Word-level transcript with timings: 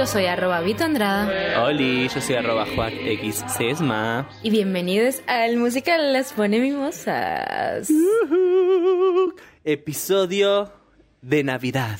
yo 0.00 0.06
soy 0.06 0.24
arroba 0.24 0.62
Vito 0.62 0.84
Andrada 0.84 1.62
Oli, 1.62 2.08
yo 2.08 2.22
soy 2.22 2.36
arroba 2.36 2.64
Juac 2.74 2.94
X 2.94 3.44
Sesma. 3.48 4.26
y 4.42 4.48
bienvenidos 4.48 5.20
al 5.26 5.58
musical 5.58 6.14
Las 6.14 6.32
Pone 6.32 6.58
Mimosas. 6.58 7.90
Episodio 9.62 10.72
de 11.20 11.44
Navidad. 11.44 11.98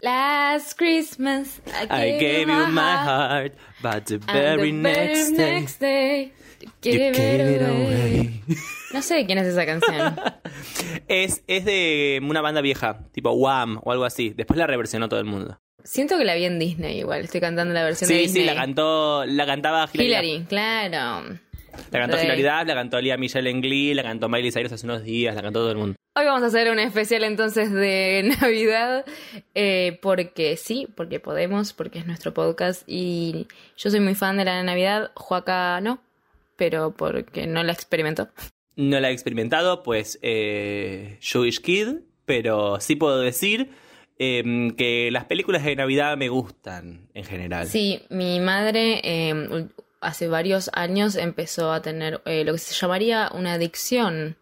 Last 0.00 0.78
Christmas 0.78 1.60
I 1.90 2.18
gave 2.20 2.40
you 2.42 2.68
my 2.68 2.96
heart, 3.04 3.54
but 3.82 4.04
the 4.04 4.18
very 4.18 4.70
the 4.70 4.78
next 4.78 5.30
day 5.32 5.60
next 5.60 5.80
day, 5.80 6.32
you 6.60 6.70
gave 6.82 7.14
it 7.14 7.56
it 7.56 7.62
away. 7.62 8.18
away. 8.20 8.42
No 8.92 9.02
sé 9.02 9.16
de 9.16 9.26
quién 9.26 9.38
es 9.38 9.48
esa 9.48 9.66
canción. 9.66 10.14
Es, 11.08 11.42
es 11.48 11.64
de 11.64 12.20
una 12.22 12.40
banda 12.42 12.60
vieja, 12.60 13.00
tipo 13.10 13.32
Wham 13.32 13.80
o 13.82 13.90
algo 13.90 14.04
así. 14.04 14.30
Después 14.30 14.56
la 14.56 14.68
reversionó 14.68 15.08
todo 15.08 15.18
el 15.18 15.26
mundo. 15.26 15.58
Siento 15.84 16.18
que 16.18 16.24
la 16.24 16.34
vi 16.34 16.44
en 16.44 16.58
Disney 16.58 16.98
igual, 17.00 17.22
estoy 17.22 17.40
cantando 17.40 17.72
la 17.74 17.84
versión 17.84 18.08
de 18.08 18.14
Sí, 18.16 18.20
Disney. 18.22 18.42
sí, 18.42 18.46
la 18.46 18.54
cantó, 18.54 19.24
la 19.26 19.46
cantaba 19.46 19.88
Hilary. 19.92 20.28
Hillary, 20.32 20.44
claro. 20.48 21.38
La 21.92 22.00
cantó 22.00 22.16
Re. 22.16 22.24
Hilary 22.24 22.42
Duff, 22.42 22.66
la 22.66 22.74
cantó 22.74 23.00
Lía 23.00 23.16
Michelle 23.16 23.48
en 23.48 23.60
Glee, 23.60 23.94
la 23.94 24.02
cantó 24.02 24.28
Miley 24.28 24.50
Cyrus 24.52 24.72
hace 24.72 24.84
unos 24.86 25.04
días, 25.04 25.34
la 25.34 25.42
cantó 25.42 25.60
todo 25.60 25.70
el 25.70 25.76
mundo. 25.78 25.96
Hoy 26.16 26.24
vamos 26.26 26.42
a 26.42 26.46
hacer 26.46 26.70
un 26.70 26.80
especial 26.80 27.22
entonces 27.24 27.70
de 27.72 28.34
Navidad, 28.40 29.04
eh, 29.54 29.98
porque 30.02 30.56
sí, 30.56 30.88
porque 30.96 31.20
podemos, 31.20 31.72
porque 31.72 32.00
es 32.00 32.06
nuestro 32.06 32.34
podcast 32.34 32.82
y 32.86 33.46
yo 33.76 33.90
soy 33.90 34.00
muy 34.00 34.14
fan 34.16 34.36
de 34.36 34.44
la 34.44 34.62
Navidad, 34.64 35.12
Joaca 35.14 35.80
no, 35.80 36.02
pero 36.56 36.92
porque 36.96 37.46
no 37.46 37.62
la 37.62 37.72
experimento. 37.72 38.28
No 38.76 38.98
la 38.98 39.10
he 39.10 39.12
experimentado, 39.12 39.82
pues 39.84 40.18
eh, 40.22 41.18
Jewish 41.20 41.60
Kid, 41.60 41.98
pero 42.26 42.80
sí 42.80 42.96
puedo 42.96 43.20
decir 43.20 43.70
eh, 44.20 44.72
que 44.76 45.08
las 45.10 45.24
películas 45.24 45.64
de 45.64 45.74
Navidad 45.74 46.16
me 46.16 46.28
gustan 46.28 47.08
en 47.14 47.24
general. 47.24 47.66
Sí, 47.66 48.02
mi 48.10 48.38
madre 48.38 49.00
eh, 49.02 49.34
ul- 49.34 49.70
hace 50.00 50.28
varios 50.28 50.70
años 50.74 51.16
empezó 51.16 51.72
a 51.72 51.82
tener 51.82 52.20
eh, 52.26 52.44
lo 52.44 52.52
que 52.52 52.58
se 52.58 52.74
llamaría 52.74 53.30
una 53.34 53.54
adicción 53.54 54.36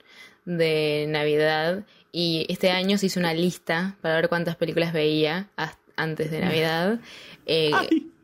de 0.44 1.06
Navidad 1.08 1.84
y 2.12 2.46
este 2.48 2.70
año 2.70 2.98
se 2.98 3.06
hizo 3.06 3.20
una 3.20 3.34
lista 3.34 3.96
para 4.02 4.16
ver 4.16 4.28
cuántas 4.28 4.56
películas 4.56 4.92
veía 4.92 5.48
antes 5.96 6.30
de 6.30 6.40
Navidad. 6.40 6.98
Eh, 7.50 7.70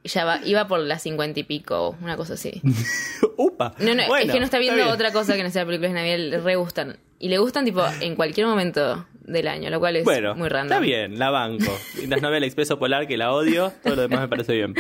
ya 0.05 0.27
va- 0.27 0.41
iba 0.45 0.69
por 0.69 0.81
las 0.81 1.01
cincuenta 1.03 1.41
y 1.41 1.45
pico, 1.45 1.97
una 2.03 2.15
cosa 2.15 2.35
así. 2.35 2.61
Upa. 3.39 3.75
No, 3.79 3.95
no, 3.95 4.07
Bueno, 4.07 4.27
es 4.27 4.33
que 4.33 4.39
no 4.39 4.45
está 4.45 4.59
viendo 4.59 4.87
otra 4.91 5.13
cosa 5.13 5.35
que 5.35 5.43
no 5.43 5.49
sea 5.51 5.65
películas 5.65 5.93
de 5.93 5.99
Navidad, 6.01 6.19
le 6.19 6.41
re 6.41 6.57
gustan. 6.57 6.99
Y 7.19 7.29
le 7.31 7.39
gustan 7.39 7.65
tipo 7.65 7.83
en 8.03 8.15
cualquier 8.17 8.47
momento 8.47 9.07
del 9.25 9.49
año, 9.49 9.71
lo 9.71 9.81
cual 9.81 9.97
es 9.97 10.05
Bueno, 10.05 10.35
muy 10.35 10.49
random. 10.49 10.73
está 10.73 10.81
bien, 10.81 11.19
la 11.19 11.31
banco. 11.31 11.77
Mientras 11.97 12.21
no 12.23 12.29
vea 12.29 12.39
el 12.39 12.45
Expreso 12.45 12.79
Polar, 12.79 13.07
que 13.09 13.17
la 13.17 13.33
odio, 13.33 13.73
todo 13.83 13.97
lo 13.97 14.03
demás 14.03 14.21
me 14.21 14.29
parece 14.29 14.53
bien. 14.55 14.75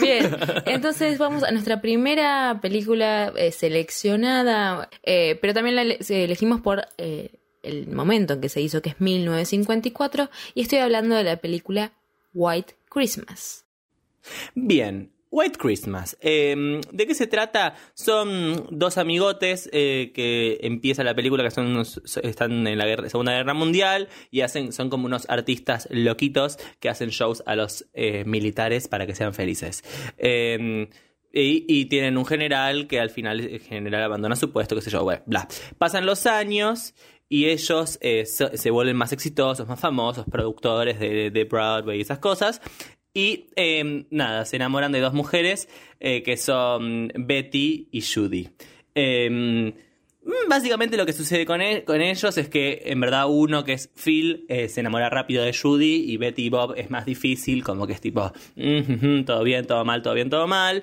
Bien, 0.00 0.34
entonces 0.66 1.18
vamos 1.18 1.42
a 1.44 1.50
nuestra 1.50 1.80
primera 1.80 2.58
película 2.62 3.32
eh, 3.36 3.52
seleccionada, 3.52 4.88
eh, 5.02 5.38
pero 5.40 5.54
también 5.54 5.76
la 5.76 5.82
ele- 5.82 5.98
elegimos 6.08 6.60
por 6.60 6.86
eh, 6.98 7.38
el 7.62 7.88
momento 7.88 8.34
en 8.34 8.40
que 8.40 8.48
se 8.48 8.60
hizo, 8.60 8.82
que 8.82 8.90
es 8.90 9.00
1954, 9.00 10.30
y 10.54 10.62
estoy 10.62 10.78
hablando 10.78 11.14
de 11.14 11.24
la 11.24 11.36
película 11.36 11.92
White 12.34 12.74
Christmas. 12.88 13.64
Bien. 14.54 15.10
White 15.32 15.58
Christmas. 15.58 16.14
Eh, 16.20 16.80
¿De 16.92 17.06
qué 17.06 17.14
se 17.14 17.26
trata? 17.26 17.74
Son 17.94 18.66
dos 18.70 18.98
amigotes 18.98 19.68
eh, 19.72 20.12
que 20.14 20.58
empieza 20.60 21.02
la 21.02 21.14
película 21.14 21.42
que 21.42 21.50
son 21.50 21.68
unos- 21.68 22.02
están 22.22 22.66
en 22.66 22.76
la 22.76 22.84
guerra- 22.84 23.08
Segunda 23.08 23.32
Guerra 23.32 23.54
Mundial 23.54 24.08
y 24.30 24.42
hacen 24.42 24.72
son 24.72 24.90
como 24.90 25.06
unos 25.06 25.24
artistas 25.30 25.88
loquitos 25.90 26.58
que 26.80 26.90
hacen 26.90 27.08
shows 27.08 27.42
a 27.46 27.56
los 27.56 27.86
eh, 27.94 28.24
militares 28.26 28.88
para 28.88 29.06
que 29.06 29.14
sean 29.14 29.32
felices. 29.32 29.82
Eh, 30.18 30.90
y, 31.34 31.86
tienen 31.86 32.18
un 32.18 32.26
general 32.26 32.86
que 32.86 33.00
al 33.00 33.08
final 33.08 33.40
el 33.40 33.60
general 33.60 34.02
abandona 34.02 34.36
su 34.36 34.52
puesto, 34.52 34.74
qué 34.74 34.82
sé 34.82 34.90
yo, 34.90 35.02
bueno, 35.02 35.22
bla. 35.24 35.48
Pasan 35.78 36.04
los 36.04 36.26
años 36.26 36.94
y 37.30 37.46
ellos 37.46 37.96
eh, 38.02 38.26
se 38.26 38.70
vuelven 38.70 38.96
más 38.98 39.14
exitosos, 39.14 39.66
más 39.66 39.80
famosos, 39.80 40.26
productores 40.30 41.00
de 41.00 41.46
Broadway 41.50 41.96
y 41.96 42.02
esas 42.02 42.18
cosas. 42.18 42.60
Y 43.14 43.46
eh, 43.56 44.04
nada, 44.10 44.44
se 44.46 44.56
enamoran 44.56 44.92
de 44.92 45.00
dos 45.00 45.12
mujeres 45.12 45.68
eh, 46.00 46.22
que 46.22 46.36
son 46.36 47.12
Betty 47.14 47.88
y 47.92 48.00
Judy. 48.02 48.48
Eh, 48.94 49.72
básicamente 50.48 50.96
lo 50.96 51.04
que 51.04 51.12
sucede 51.12 51.44
con, 51.44 51.60
e- 51.60 51.84
con 51.84 52.00
ellos 52.00 52.38
es 52.38 52.48
que 52.48 52.82
en 52.86 53.00
verdad 53.00 53.26
uno 53.28 53.64
que 53.64 53.72
es 53.74 53.90
Phil 54.02 54.44
eh, 54.48 54.68
se 54.68 54.80
enamora 54.80 55.10
rápido 55.10 55.42
de 55.44 55.52
Judy 55.52 56.04
y 56.10 56.16
Betty 56.16 56.44
y 56.46 56.48
Bob 56.48 56.74
es 56.76 56.90
más 56.90 57.04
difícil, 57.06 57.62
como 57.64 57.86
que 57.86 57.92
es 57.92 58.00
tipo, 58.00 58.32
"Mm, 58.56 59.24
todo 59.24 59.42
bien, 59.44 59.66
todo 59.66 59.84
mal, 59.84 60.00
todo 60.02 60.14
bien, 60.14 60.30
todo 60.30 60.46
mal. 60.46 60.82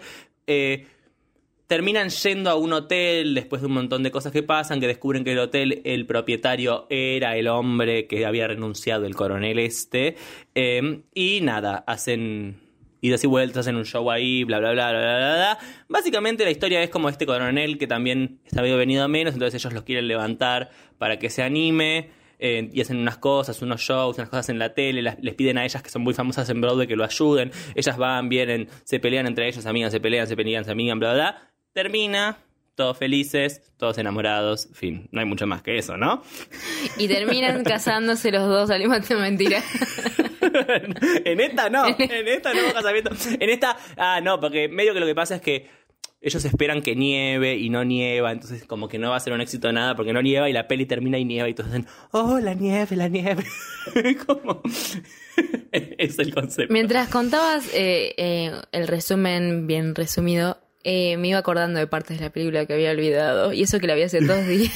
Terminan 1.70 2.10
yendo 2.10 2.50
a 2.50 2.56
un 2.56 2.74
hotel 2.74 3.36
después 3.36 3.62
de 3.62 3.68
un 3.68 3.76
montón 3.76 4.02
de 4.02 4.10
cosas 4.10 4.32
que 4.32 4.42
pasan, 4.42 4.80
que 4.80 4.88
descubren 4.88 5.24
que 5.24 5.34
el 5.34 5.38
hotel, 5.38 5.84
el 5.86 6.08
propietario 6.08 6.88
era 6.90 7.38
el 7.38 7.48
hombre 7.48 8.08
que 8.08 8.26
había 8.26 8.48
renunciado, 8.48 9.06
el 9.06 9.14
coronel 9.14 9.60
este, 9.60 10.16
eh, 10.56 11.04
y 11.14 11.42
nada, 11.42 11.84
hacen 11.86 12.60
idas 13.02 13.24
y 13.24 13.28
vueltas, 13.28 13.60
hacen 13.60 13.76
un 13.76 13.86
show 13.86 14.10
ahí, 14.10 14.44
bla, 14.46 14.58
bla, 14.58 14.72
bla, 14.72 14.90
bla, 14.90 15.00
bla, 15.00 15.36
bla. 15.36 15.60
Básicamente 15.88 16.44
la 16.44 16.50
historia 16.50 16.82
es 16.82 16.90
como 16.90 17.08
este 17.08 17.28
coronel 17.28 17.78
que 17.78 17.86
también 17.86 18.40
está 18.46 18.64
medio 18.64 18.76
venido 18.76 19.04
a 19.04 19.08
menos, 19.08 19.36
entonces 19.36 19.62
ellos 19.64 19.72
los 19.72 19.84
quieren 19.84 20.08
levantar 20.08 20.72
para 20.98 21.20
que 21.20 21.30
se 21.30 21.44
anime. 21.44 22.10
eh, 22.40 22.70
y 22.74 22.82
hacen 22.82 22.98
unas 22.98 23.18
cosas, 23.18 23.62
unos 23.62 23.82
shows, 23.82 24.18
unas 24.18 24.30
cosas 24.30 24.50
en 24.50 24.58
la 24.60 24.74
tele, 24.74 25.02
les 25.02 25.36
piden 25.36 25.58
a 25.58 25.66
ellas 25.66 25.84
que 25.84 25.90
son 25.90 26.02
muy 26.02 26.14
famosas 26.14 26.50
en 26.50 26.62
Broadway 26.62 26.88
que 26.88 26.96
lo 26.96 27.04
ayuden, 27.04 27.52
ellas 27.76 27.98
van, 27.98 28.30
vienen, 28.30 28.70
se 28.86 29.00
pelean 29.00 29.28
entre 29.28 29.48
ellas, 29.48 29.66
amigas, 29.66 29.92
se 29.92 30.00
pelean, 30.00 30.26
se 30.26 30.38
pelean, 30.38 30.64
se 30.66 30.72
amigan, 30.72 31.00
bla, 31.00 31.14
bla, 31.14 31.32
bla. 31.32 31.49
Termina, 31.74 32.38
todos 32.76 32.98
felices, 32.98 33.62
todos 33.78 33.98
enamorados, 33.98 34.70
fin, 34.74 35.10
no 35.12 35.20
hay 35.20 35.26
mucho 35.26 35.46
más 35.46 35.62
que 35.62 35.78
eso, 35.78 35.98
¿no? 35.98 36.24
Y 36.98 37.08
terminan 37.08 37.64
casándose 37.66 38.32
los 38.32 38.48
dos 38.48 38.70
al 38.70 38.80
mismo 38.80 39.00
tiempo, 39.02 39.22
mentira. 39.22 39.62
en 41.26 41.42
esta 41.42 41.70
no, 41.70 41.88
en 41.88 42.28
esta 42.28 42.54
no 42.54 42.62
hubo 42.64 42.74
casamiento. 42.74 43.12
En 43.40 43.50
esta, 43.50 43.78
ah, 43.98 44.22
no, 44.22 44.40
porque 44.40 44.70
medio 44.70 44.94
que 44.94 45.00
lo 45.00 45.06
que 45.06 45.16
pasa 45.16 45.36
es 45.36 45.42
que 45.42 45.68
ellos 46.22 46.44
esperan 46.44 46.82
que 46.82 46.96
nieve 46.96 47.56
y 47.56 47.70
no 47.70 47.84
nieva, 47.86 48.32
entonces 48.32 48.66
como 48.66 48.88
que 48.88 48.98
no 48.98 49.12
va 49.12 49.18
a 49.18 49.20
ser 49.22 49.34
un 49.34 49.42
éxito 49.42 49.72
nada 49.72 49.96
porque 49.96 50.12
no 50.12 50.22
nieva 50.22 50.50
y 50.50 50.54
la 50.54 50.68
peli 50.68 50.86
termina 50.86 51.18
y 51.18 51.26
nieva 51.26 51.48
y 51.48 51.54
todos 51.54 51.72
dicen, 51.72 51.88
oh, 52.12 52.40
la 52.40 52.54
nieve, 52.54 52.96
la 52.96 53.08
nieve. 53.08 53.46
como... 54.26 54.62
es 55.62 56.20
el 56.20 56.34
concepto. 56.34 56.74
Mientras 56.74 57.10
contabas 57.10 57.68
eh, 57.74 58.14
eh, 58.18 58.52
el 58.72 58.88
resumen 58.88 59.68
bien 59.68 59.96
resumido, 59.96 60.58
eh, 60.84 61.18
me 61.18 61.28
iba 61.30 61.40
acordando 61.40 61.80
de 61.80 61.88
partes 61.88 62.18
de 62.20 62.26
la 62.26 62.32
película 62.32 62.66
que 62.66 62.74
había 62.74 62.92
olvidado. 62.92 63.54
Y 63.54 63.64
eso 63.64 63.80
que 63.80 63.88
la 63.88 63.96
vi 63.96 64.04
hace 64.04 64.22
dos 64.22 64.46
días. 64.48 64.72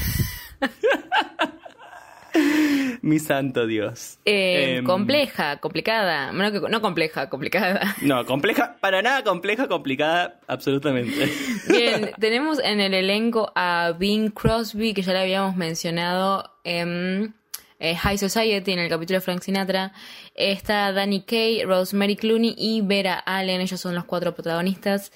Mi 3.02 3.20
santo 3.20 3.68
Dios. 3.68 4.18
Eh, 4.26 4.78
Em, 4.78 4.86
compleja, 4.86 5.58
complicada. 5.58 6.32
Que- 6.52 6.70
no 6.70 6.82
compleja, 6.82 7.30
complicada. 7.30 7.96
No, 8.02 8.26
compleja, 8.26 8.78
para 8.80 9.02
nada 9.02 9.24
compleja, 9.24 9.68
complicada, 9.68 10.40
absolutamente. 10.48 11.30
Bien, 11.68 12.12
tenemos 12.20 12.60
en 12.64 12.80
el 12.80 12.94
elenco 12.94 13.52
a 13.56 13.94
Bing 14.00 14.30
Crosby, 14.32 14.94
que 14.94 15.02
ya 15.02 15.12
le 15.14 15.20
habíamos 15.20 15.56
mencionado 15.58 16.50
en 16.64 17.36
eh, 17.80 17.96
High 17.96 18.18
Society, 18.18 18.72
en 18.72 18.80
el 18.80 18.90
capítulo 18.90 19.18
de 19.18 19.22
Frank 19.22 19.42
Sinatra. 19.42 19.92
Está 20.34 20.92
Danny 20.94 21.24
Kaye, 21.24 21.66
Rosemary 21.66 22.16
Clooney 22.16 22.56
y 22.58 22.82
Vera 22.82 23.16
Allen. 23.16 23.60
Ellos 23.62 23.82
son 23.82 23.96
los 23.96 24.06
cuatro 24.06 24.34
protagonistas. 24.34 25.12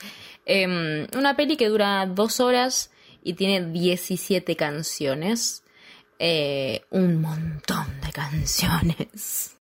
Em, 0.50 1.08
una 1.18 1.36
peli 1.36 1.58
que 1.58 1.68
dura 1.68 2.06
dos 2.06 2.40
horas 2.40 2.90
y 3.24 3.34
tiene 3.34 3.70
17 3.72 4.56
canciones. 4.56 5.64
Eh, 6.20 6.82
un 6.90 7.22
montón 7.22 7.86
de 8.06 8.12
canciones. 8.12 9.54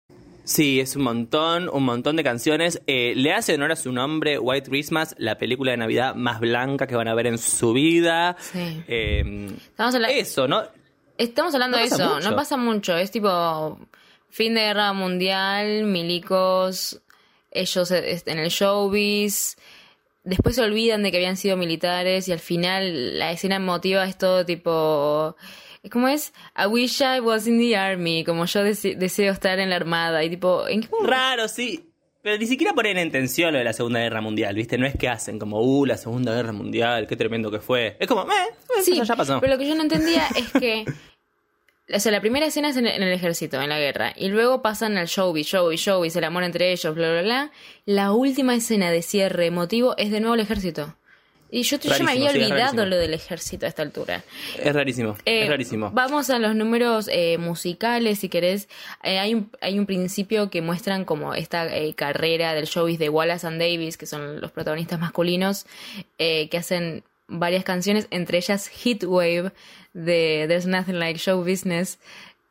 Sí, 0.44 0.80
es 0.80 0.96
un 0.96 1.02
montón, 1.02 1.70
un 1.70 1.84
montón 1.84 2.16
de 2.18 2.24
canciones. 2.24 2.80
Eh, 2.86 3.14
le 3.16 3.34
hace 3.34 3.56
honor 3.56 3.72
a 3.72 3.76
su 3.76 3.92
nombre, 3.92 4.38
White 4.38 4.70
Christmas, 4.70 5.16
la 5.18 5.40
película 5.40 5.72
de 5.72 5.78
Navidad 5.78 6.14
más 6.14 6.40
blanca 6.40 6.86
que 6.86 6.96
van 6.96 7.08
a 7.08 7.16
ver 7.16 7.26
en 7.26 7.40
su 7.40 7.74
vida. 7.74 8.38
Sí. 8.40 8.84
Eh, 8.88 9.50
Estamos 9.58 9.96
hablando... 9.96 10.16
eso, 10.16 10.48
¿no? 10.48 10.64
Estamos 11.18 11.54
hablando 11.56 11.78
No 11.78 11.82
de 11.82 11.88
eso, 11.88 12.16
mucho. 12.16 12.30
no 12.30 12.36
pasa 12.36 12.58
mucho, 12.58 12.96
es 12.96 13.10
tipo 13.10 13.80
fin 14.30 14.54
de 14.54 14.62
guerra 14.62 14.92
mundial, 14.94 15.86
milicos, 15.86 17.02
ellos 17.52 17.90
eh, 17.92 18.22
en 18.26 18.38
el 18.38 18.50
showbiz, 18.50 19.56
después 20.26 20.56
se 20.56 20.62
olvidan 20.62 21.04
de 21.04 21.12
que 21.12 21.18
habían 21.18 21.38
sido 21.38 21.56
militares 21.56 22.28
y 22.28 22.32
al 22.34 22.40
final 22.40 23.18
la 23.18 23.32
escena 23.32 23.56
emotiva 23.56 24.04
es 24.06 24.18
todo 24.18 24.46
tipo... 24.46 25.36
¿Cómo 25.92 26.08
es? 26.08 26.34
I 26.58 26.66
wish 26.66 27.02
I 27.02 27.20
was 27.20 27.46
in 27.48 27.60
the 27.60 27.78
army, 27.78 28.24
como 28.24 28.46
yo 28.46 28.62
dese- 28.66 28.96
deseo 28.98 29.32
estar 29.32 29.60
en 29.60 29.70
la 29.70 29.76
armada 29.76 30.24
y 30.24 30.30
tipo... 30.32 30.68
¿en 30.68 30.82
qué 30.82 30.88
momento? 30.90 31.12
Raro, 31.12 31.48
sí. 31.48 31.92
Pero 32.24 32.40
ni 32.40 32.48
siquiera 32.48 32.74
ponen 32.74 32.98
en 32.98 33.12
tensión 33.12 33.52
lo 33.54 33.60
de 33.60 33.66
la 33.66 33.74
Segunda 33.74 34.00
Guerra 34.00 34.20
Mundial, 34.20 34.56
¿viste? 34.56 34.80
No 34.80 34.88
es 34.88 34.96
que 34.98 35.08
hacen 35.08 35.38
como, 35.38 35.62
uh, 35.62 35.86
la 35.86 35.96
Segunda 35.98 36.34
Guerra 36.34 36.54
Mundial, 36.54 37.06
qué 37.06 37.16
tremendo 37.16 37.52
que 37.52 37.60
fue. 37.60 37.98
Es 38.00 38.08
como, 38.08 38.24
eh, 38.24 38.82
Sí, 38.84 38.94
eso 38.94 39.04
ya 39.04 39.16
pasó. 39.16 39.40
pero 39.40 39.54
lo 39.54 39.60
que 39.60 39.68
yo 39.68 39.76
no 39.76 39.84
entendía 39.84 40.28
es 40.36 40.52
que... 40.60 40.86
O 41.94 42.00
sea, 42.00 42.12
la 42.12 42.20
primera 42.22 42.48
escena 42.48 42.70
es 42.70 42.78
en, 42.78 42.88
en 42.88 43.04
el 43.04 43.14
ejército, 43.14 43.62
en 43.62 43.70
la 43.70 43.80
guerra, 43.80 44.12
y 44.16 44.30
luego 44.30 44.62
pasan 44.64 44.98
al 44.98 45.06
showbiz, 45.06 45.46
showbiz, 45.48 45.80
showbiz, 45.82 46.16
el 46.16 46.24
amor 46.24 46.44
entre 46.44 46.72
ellos, 46.72 46.96
bla, 46.96 47.12
bla, 47.12 47.22
bla. 47.22 47.52
La 47.86 48.12
última 48.12 48.56
escena 48.56 48.90
de 48.90 49.04
cierre 49.04 49.46
emotivo 49.46 49.96
es 49.98 50.10
de 50.10 50.20
nuevo 50.20 50.34
el 50.34 50.42
ejército. 50.42 50.96
Y 51.52 51.62
yo, 51.62 51.78
yo 51.78 52.04
me 52.04 52.14
había 52.14 52.32
olvidado 52.32 52.86
lo 52.88 52.98
del 52.98 53.14
ejército 53.14 53.68
a 53.68 53.70
esta 53.70 53.84
altura. 53.84 54.24
Es 54.62 54.74
rarísimo, 54.74 55.16
Eh, 55.26 55.44
es 55.44 55.48
rarísimo. 55.48 55.92
Vamos 55.94 56.32
a 56.32 56.40
los 56.40 56.56
números 56.56 57.08
eh, 57.10 57.38
musicales, 57.38 58.20
si 58.20 58.30
querés. 58.30 58.68
Eh, 59.04 59.20
hay, 59.20 59.36
un, 59.36 59.52
hay 59.62 59.78
un 59.78 59.86
principio 59.86 60.50
que 60.50 60.62
muestran 60.64 61.06
como 61.06 61.36
esta 61.36 61.74
eh, 61.74 61.94
carrera 61.94 62.56
del 62.56 62.66
showbiz 62.66 62.98
de 62.98 63.10
Wallace 63.10 63.46
and 63.46 63.62
Davis, 63.62 63.96
que 63.96 64.08
son 64.08 64.42
los 64.42 64.52
protagonistas 64.52 65.00
masculinos, 65.00 65.68
eh, 66.18 66.50
que 66.50 66.58
hacen 66.58 67.04
varias 67.28 67.64
canciones, 67.64 68.08
entre 68.12 68.38
ellas 68.38 68.68
Hit 68.68 69.04
Wave 69.04 69.52
de 69.94 70.46
There's 70.48 70.66
Nothing 70.66 71.00
Like 71.00 71.20
Show 71.20 71.44
Business, 71.44 72.00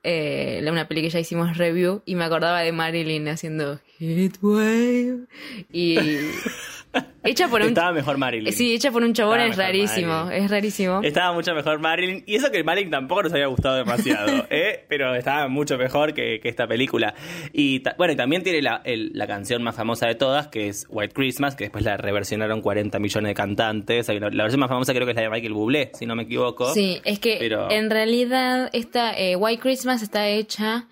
eh, 0.02 0.64
una 0.70 0.86
peli 0.86 1.02
que 1.02 1.10
ya 1.10 1.20
hicimos 1.20 1.56
review, 1.56 2.02
y 2.04 2.14
me 2.14 2.24
acordaba 2.24 2.60
de 2.60 2.72
Marilyn 2.72 3.28
haciendo 3.28 3.80
Hit 3.98 4.36
Wave. 4.42 5.26
Y 5.72 5.96
hecha 7.24 7.48
por 7.48 7.60
un... 7.62 7.68
Estaba 7.68 7.92
mejor 7.92 8.18
Marilyn. 8.18 8.52
Sí, 8.52 8.74
hecha 8.74 8.90
por 8.90 9.02
un 9.02 9.12
chabón 9.12 9.40
Estaba 9.40 9.50
es 9.50 9.56
rarísimo, 9.56 10.12
Marilyn. 10.24 10.44
es 10.44 10.50
rarísimo. 10.50 11.00
Estaba 11.02 11.32
mucho 11.32 11.54
mejor 11.54 11.78
Marilyn. 11.78 12.22
Y 12.26 12.36
eso 12.36 12.50
que 12.50 12.62
Marilyn 12.64 12.90
tampoco 12.90 13.24
nos 13.24 13.32
había 13.32 13.46
gustado 13.46 13.76
demasiado, 13.76 14.46
¿eh? 14.50 14.84
Pero 14.88 15.14
estaba 15.14 15.48
mucho 15.48 15.76
mejor 15.78 16.14
que, 16.14 16.40
que 16.40 16.48
esta 16.48 16.66
película. 16.66 17.14
Y 17.52 17.82
bueno, 17.98 18.12
y 18.12 18.16
también 18.16 18.42
tiene 18.42 18.62
la, 18.62 18.80
el- 18.84 19.10
la 19.14 19.26
canción 19.26 19.62
más 19.62 19.74
famosa 19.76 20.06
de 20.06 20.14
todas, 20.14 20.48
que 20.48 20.68
es 20.68 20.86
White 20.88 21.14
Christmas, 21.14 21.54
que 21.56 21.64
después 21.64 21.84
la 21.84 21.96
reversionaron 21.96 22.60
40 22.60 22.98
millones 22.98 23.30
de 23.30 23.34
cantantes. 23.34 24.08
Una- 24.08 24.30
La 24.30 24.44
versión 24.44 24.60
más 24.60 24.68
famosa 24.68 24.92
creo 24.92 25.04
que 25.06 25.12
es 25.12 25.16
la 25.16 25.22
de 25.22 25.30
Michael 25.30 25.52
Bublé, 25.54 25.90
si 25.94 26.06
no 26.06 26.14
me 26.16 26.24
equivoco. 26.24 26.72
Sí, 26.74 27.00
es 27.04 27.18
que 27.18 27.36
Pero- 27.38 27.70
en 27.70 27.90
realidad 27.90 28.70
esta 28.72 29.12
eh, 29.18 29.36
White 29.36 29.60
Christmas 29.62 30.02
está 30.02 30.28
hecha 30.28 30.86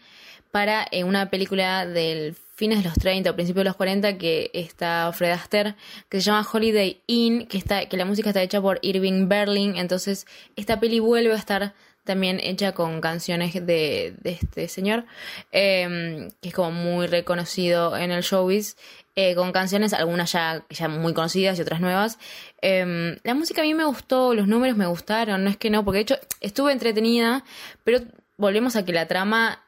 para 0.50 0.86
eh, 0.90 1.04
una 1.04 1.30
película 1.30 1.86
del 1.86 2.34
fines 2.62 2.78
de 2.78 2.84
los 2.84 2.94
30 2.94 3.28
o 3.28 3.34
principios 3.34 3.64
de 3.64 3.70
los 3.70 3.74
40 3.74 4.18
que 4.18 4.48
está 4.54 5.10
Fred 5.12 5.32
Astaire, 5.32 5.74
que 6.08 6.20
se 6.20 6.26
llama 6.26 6.46
Holiday 6.48 7.02
Inn, 7.08 7.48
que 7.48 7.58
está 7.58 7.86
que 7.86 7.96
la 7.96 8.04
música 8.04 8.30
está 8.30 8.40
hecha 8.40 8.60
por 8.60 8.78
Irving 8.82 9.26
Berlin, 9.26 9.74
entonces 9.74 10.28
esta 10.54 10.78
peli 10.78 11.00
vuelve 11.00 11.32
a 11.32 11.38
estar 11.38 11.74
también 12.04 12.38
hecha 12.38 12.70
con 12.70 13.00
canciones 13.00 13.52
de, 13.66 14.14
este 14.22 14.68
señor, 14.68 15.06
eh, 15.50 16.28
que 16.40 16.50
es 16.50 16.54
como 16.54 16.70
muy 16.70 17.08
reconocido 17.08 17.96
en 17.96 18.12
el 18.12 18.22
showbiz, 18.22 18.76
eh, 19.16 19.34
con 19.34 19.50
canciones, 19.50 19.92
algunas 19.92 20.30
ya, 20.30 20.64
ya 20.70 20.86
muy 20.86 21.14
conocidas 21.14 21.58
y 21.58 21.62
otras 21.62 21.80
nuevas. 21.80 22.20
Eh, 22.60 23.18
la 23.24 23.34
música 23.34 23.62
a 23.62 23.64
mí 23.64 23.74
me 23.74 23.86
gustó, 23.86 24.34
los 24.34 24.46
números 24.46 24.76
me 24.76 24.86
gustaron, 24.86 25.42
no 25.42 25.50
es 25.50 25.56
que 25.56 25.68
no, 25.68 25.84
porque 25.84 25.98
de 25.98 26.02
hecho 26.02 26.18
estuve 26.40 26.70
entretenida, 26.70 27.42
pero 27.82 27.98
volvemos 28.36 28.76
a 28.76 28.84
que 28.84 28.92
la 28.92 29.08
trama 29.08 29.64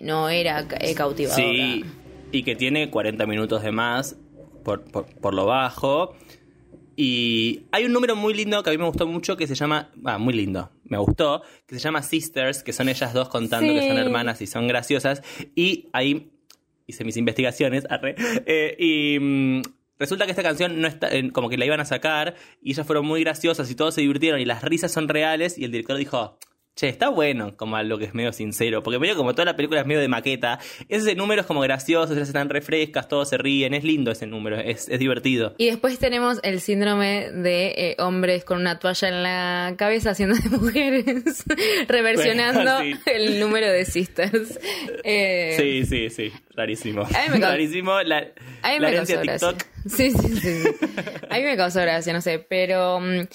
no 0.00 0.28
era 0.28 0.66
eh, 0.80 0.94
cautivadora. 0.94 1.42
Sí, 1.42 1.84
y 2.32 2.42
que 2.42 2.56
tiene 2.56 2.90
40 2.90 3.26
minutos 3.26 3.62
de 3.62 3.72
más 3.72 4.16
por, 4.64 4.82
por, 4.84 5.06
por 5.06 5.34
lo 5.34 5.46
bajo. 5.46 6.14
Y 6.96 7.62
hay 7.72 7.86
un 7.86 7.92
número 7.92 8.14
muy 8.14 8.34
lindo 8.34 8.62
que 8.62 8.70
a 8.70 8.72
mí 8.72 8.78
me 8.78 8.84
gustó 8.84 9.06
mucho 9.06 9.36
que 9.36 9.46
se 9.46 9.54
llama, 9.54 9.90
ah, 10.04 10.18
muy 10.18 10.34
lindo, 10.34 10.70
me 10.84 10.98
gustó, 10.98 11.42
que 11.66 11.76
se 11.76 11.80
llama 11.80 12.02
Sisters, 12.02 12.62
que 12.62 12.74
son 12.74 12.88
ellas 12.90 13.14
dos 13.14 13.28
contando 13.30 13.72
que 13.72 13.88
son 13.88 13.96
hermanas 13.96 14.42
y 14.42 14.46
son 14.46 14.68
graciosas. 14.68 15.22
Y 15.54 15.88
ahí 15.92 16.30
hice 16.86 17.04
mis 17.04 17.16
investigaciones, 17.16 17.86
arre, 17.88 18.16
eh, 18.44 18.76
y 18.78 19.18
mm, 19.18 19.62
resulta 19.98 20.26
que 20.26 20.32
esta 20.32 20.42
canción 20.42 20.80
no 20.80 20.88
está, 20.88 21.08
eh, 21.16 21.30
como 21.32 21.48
que 21.48 21.56
la 21.56 21.64
iban 21.64 21.80
a 21.80 21.86
sacar 21.86 22.34
y 22.60 22.72
ellas 22.72 22.86
fueron 22.86 23.06
muy 23.06 23.22
graciosas 23.22 23.70
y 23.70 23.74
todos 23.74 23.94
se 23.94 24.02
divirtieron 24.02 24.40
y 24.40 24.44
las 24.44 24.62
risas 24.62 24.92
son 24.92 25.08
reales 25.08 25.56
y 25.56 25.64
el 25.64 25.70
director 25.70 25.96
dijo, 25.96 26.36
che, 26.80 26.88
está 26.88 27.10
bueno, 27.10 27.54
como 27.56 27.76
algo 27.76 27.98
que 27.98 28.06
es 28.06 28.14
medio 28.14 28.32
sincero, 28.32 28.82
porque 28.82 28.98
medio 28.98 29.14
como 29.16 29.32
toda 29.34 29.44
la 29.44 29.56
película 29.56 29.80
es 29.80 29.86
medio 29.86 30.00
de 30.00 30.08
maqueta, 30.08 30.58
ese 30.88 31.14
número 31.14 31.42
es 31.42 31.46
como 31.46 31.60
gracioso, 31.60 32.14
ellas 32.14 32.28
están 32.28 32.48
refrescas, 32.48 33.06
todos 33.06 33.28
se 33.28 33.36
ríen, 33.36 33.74
es 33.74 33.84
lindo 33.84 34.10
ese 34.10 34.26
número, 34.26 34.56
es, 34.58 34.88
es 34.88 34.98
divertido. 34.98 35.54
Y 35.58 35.66
después 35.66 35.98
tenemos 35.98 36.40
el 36.42 36.60
síndrome 36.60 37.30
de 37.32 37.66
eh, 37.76 37.96
hombres 37.98 38.44
con 38.44 38.58
una 38.60 38.78
toalla 38.78 39.08
en 39.08 39.22
la 39.22 39.74
cabeza 39.76 40.10
haciendo 40.10 40.36
de 40.36 40.48
mujeres, 40.56 41.44
reversionando 41.88 42.76
Bueno, 42.76 42.96
sí. 43.04 43.10
el 43.12 43.40
número 43.40 43.70
de 43.70 43.84
sisters. 43.84 44.58
Eh, 45.04 45.54
Sí, 45.58 45.84
sí, 45.86 46.10
sí, 46.10 46.32
rarísimo. 46.54 47.02
A 47.02 47.06
mí 47.06 47.38
me 47.38 47.38
rarísimo 47.38 48.00
la, 48.02 48.28
A 48.62 48.72
mí 48.72 48.80
me 48.80 48.94
causó 48.94 49.20
TikTok. 49.20 49.24
gracia. 49.24 49.56
Sí, 49.88 50.10
sí, 50.10 50.28
sí, 50.40 50.50
sí. 50.62 50.68
A 51.28 51.38
mí 51.38 51.44
me 51.44 51.56
causó 51.56 51.80
gracia, 51.80 52.12
no 52.12 52.20
sé. 52.20 52.38
Pero 52.38 53.00
mm, 53.00 53.26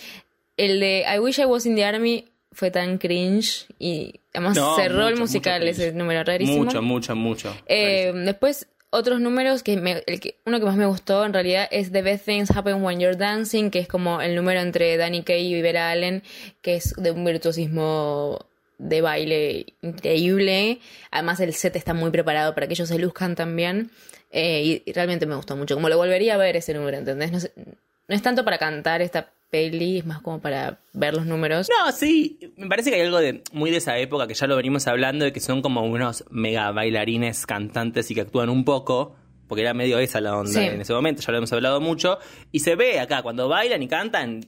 el 0.57 0.80
de 0.80 1.06
I 1.13 1.19
Wish 1.19 1.39
I 1.39 1.45
Was 1.45 1.65
in 1.65 1.75
the 1.75 1.86
Army 1.86 2.25
fue 2.56 2.72
tan 2.72 2.98
cringe 2.98 3.68
y 3.78 4.19
además 4.34 4.56
No, 4.57 4.75
cerró 4.75 5.07
el 5.07 5.18
musical 5.18 5.62
ese 5.68 5.92
número 5.92 6.24
rarísimo. 6.24 6.63
Mucho, 6.66 6.81
mucho, 6.81 7.16
mucho. 7.16 7.56
Eh, 7.68 8.12
después, 8.16 8.68
otros 8.90 9.19
números 9.19 9.62
que, 9.62 9.75
me- 9.78 10.04
el 10.07 10.19
que 10.19 10.40
uno 10.46 10.57
que 10.60 10.66
más 10.66 10.78
me 10.78 10.86
gustó 10.86 11.25
en 11.25 11.34
realidad 11.34 11.68
es 11.69 11.92
The 11.92 12.02
Best 12.02 12.25
Things 12.25 12.50
Happen 12.52 12.81
When 12.84 13.00
You're 13.00 13.18
Dancing, 13.18 13.69
que 13.69 13.80
es 13.80 13.88
como 13.88 14.22
el 14.22 14.36
número 14.36 14.62
entre 14.62 14.96
Danny 14.98 15.22
Kaye 15.24 15.57
y 15.57 15.62
Vera 15.62 15.92
Allen, 15.92 16.24
que 16.62 16.75
es 16.75 16.94
de 16.96 17.12
un 17.12 17.24
virtuosismo 17.25 18.46
de 18.78 19.01
baile 19.01 19.66
increíble. 19.81 20.80
Además, 21.12 21.40
el 21.40 21.54
set 21.54 21.75
está 21.75 21.94
muy 21.94 22.10
preparado 22.12 22.54
para 22.56 22.68
que 22.68 22.74
ellos 22.74 22.90
se 22.90 23.00
luzcan 23.00 23.36
también. 23.36 23.92
Eh, 24.31 24.81
y, 24.86 24.90
y 24.90 24.94
realmente 24.94 25.25
me 25.25 25.36
gustó 25.36 25.56
mucho. 25.56 25.75
Como 25.75 25.90
lo 25.90 25.98
volvería 25.98 26.36
a 26.36 26.38
ver 26.38 26.56
ese 26.58 26.74
número, 26.74 26.98
¿entendés? 26.98 27.31
No, 27.31 27.40
sé- 27.40 27.51
no 27.56 28.16
es 28.16 28.22
tanto 28.22 28.44
para 28.46 28.58
cantar 28.58 29.01
esta 29.01 29.31
peli, 29.56 30.00
es 30.00 30.06
más 30.06 30.22
como 30.22 30.40
para 30.42 30.80
ver 30.94 31.13
los 31.13 31.25
números. 31.25 31.69
No, 31.69 31.92
sí, 31.92 32.40
me 32.57 32.68
parece 32.68 32.90
que 32.90 32.98
hay 32.98 33.04
algo 33.04 33.19
de 33.19 33.42
muy 33.54 33.72
de 33.72 33.78
esa 33.78 33.98
época 33.98 34.28
que 34.28 34.34
ya 34.34 34.48
lo 34.48 34.56
venimos 34.56 34.86
hablando 34.88 35.24
de 35.25 35.32
que 35.32 35.39
son 35.39 35.62
como 35.62 35.82
unos 35.84 36.25
mega 36.29 36.72
bailarines 36.72 37.46
cantantes 37.46 38.12
y 38.12 38.15
que 38.15 38.22
actúan 38.22 38.50
un 38.50 38.65
poco, 38.65 39.15
porque 39.48 39.62
era 39.62 39.74
medio 39.74 40.00
esa 40.00 40.20
la 40.22 40.36
onda 40.38 40.51
Sí. 40.51 40.60
en 40.65 40.82
ese 40.82 40.94
momento, 40.94 41.22
ya 41.22 41.32
lo 41.32 41.38
hemos 41.38 41.53
hablado 41.53 41.79
mucho, 41.79 42.20
y 42.51 42.60
se 42.60 42.75
ve 42.75 43.00
acá 43.00 43.22
cuando 43.22 43.48
bailan 43.48 43.82
y 43.84 43.88
cantan 43.88 44.41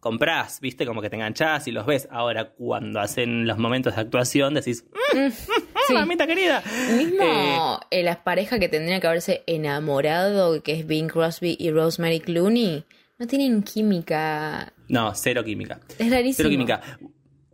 comprás, 0.00 0.60
viste, 0.60 0.86
como 0.86 1.02
que 1.02 1.10
te 1.10 1.16
enganchás 1.16 1.66
y 1.66 1.72
los 1.72 1.84
ves. 1.84 2.06
Ahora, 2.12 2.50
cuando 2.50 3.00
hacen 3.00 3.48
los 3.48 3.58
momentos 3.58 3.96
de 3.96 4.00
actuación, 4.02 4.54
decís, 4.54 4.84
mmm, 5.12 5.28
Sí. 5.88 5.92
mamita 5.92 6.26
querida. 6.26 6.62
Mismo 6.96 7.80
eh, 7.90 8.02
la 8.04 8.22
pareja 8.22 8.58
que 8.60 8.68
tendría 8.68 9.00
que 9.00 9.06
haberse 9.08 9.42
enamorado, 9.46 10.62
que 10.62 10.72
es 10.72 10.86
Bing 10.86 11.08
Crosby 11.08 11.56
y 11.58 11.70
Rosemary 11.72 12.20
Clooney, 12.20 12.84
no 13.18 13.26
tienen 13.26 13.62
química. 13.62 14.72
No, 14.88 15.12
cero 15.14 15.44
química. 15.44 15.80
Es 15.98 16.10
rarísimo. 16.10 16.36
Cero 16.36 16.50
química. 16.50 16.80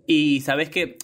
Y 0.06 0.40
sabes 0.42 0.68
que, 0.68 0.98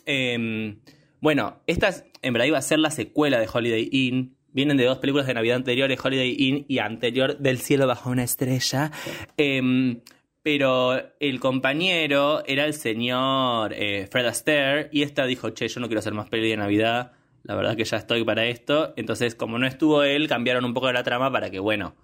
bueno, 1.21 1.61
esta 1.67 1.89
es- 1.89 2.05
en 2.23 2.33
verdad 2.35 2.47
iba 2.47 2.59
a 2.59 2.63
ser 2.63 2.79
la 2.79 2.91
secuela 2.91 3.39
de 3.41 3.49
Holiday 3.53 3.89
Inn. 3.91 4.37
Vienen 4.53 4.77
de 4.77 4.85
dos 4.85 4.99
películas 4.99 5.27
de 5.27 5.35
Navidad 5.35 5.57
anteriores, 5.57 5.99
Holiday 6.05 6.35
Inn 6.39 6.65
y 6.69 6.79
anterior 6.79 7.39
Del 7.39 7.59
cielo 7.59 7.87
bajo 7.87 8.11
una 8.11 8.25
estrella. 8.25 8.91
Em, 9.37 10.01
pero 10.43 11.01
el 11.21 11.39
compañero 11.41 12.43
era 12.47 12.65
el 12.65 12.75
señor 12.75 13.73
eh, 13.75 14.09
Fred 14.11 14.27
Astaire 14.27 14.89
y 14.93 15.03
esta 15.03 15.25
dijo, 15.27 15.51
che, 15.51 15.69
yo 15.69 15.81
no 15.81 15.87
quiero 15.87 16.01
hacer 16.01 16.15
más 16.15 16.29
peli 16.29 16.49
de 16.51 16.57
Navidad. 16.57 17.13
La 17.45 17.55
verdad 17.55 17.77
que 17.77 17.85
ya 17.85 17.97
estoy 17.97 18.25
para 18.25 18.45
esto. 18.47 18.93
Entonces, 18.97 19.35
como 19.35 19.59
no 19.59 19.67
estuvo 19.67 20.03
él, 20.03 20.29
cambiaron 20.29 20.65
un 20.65 20.75
poco 20.75 20.91
la 20.93 21.03
trama 21.05 21.31
para 21.33 21.49
que, 21.51 21.59
bueno, 21.59 21.95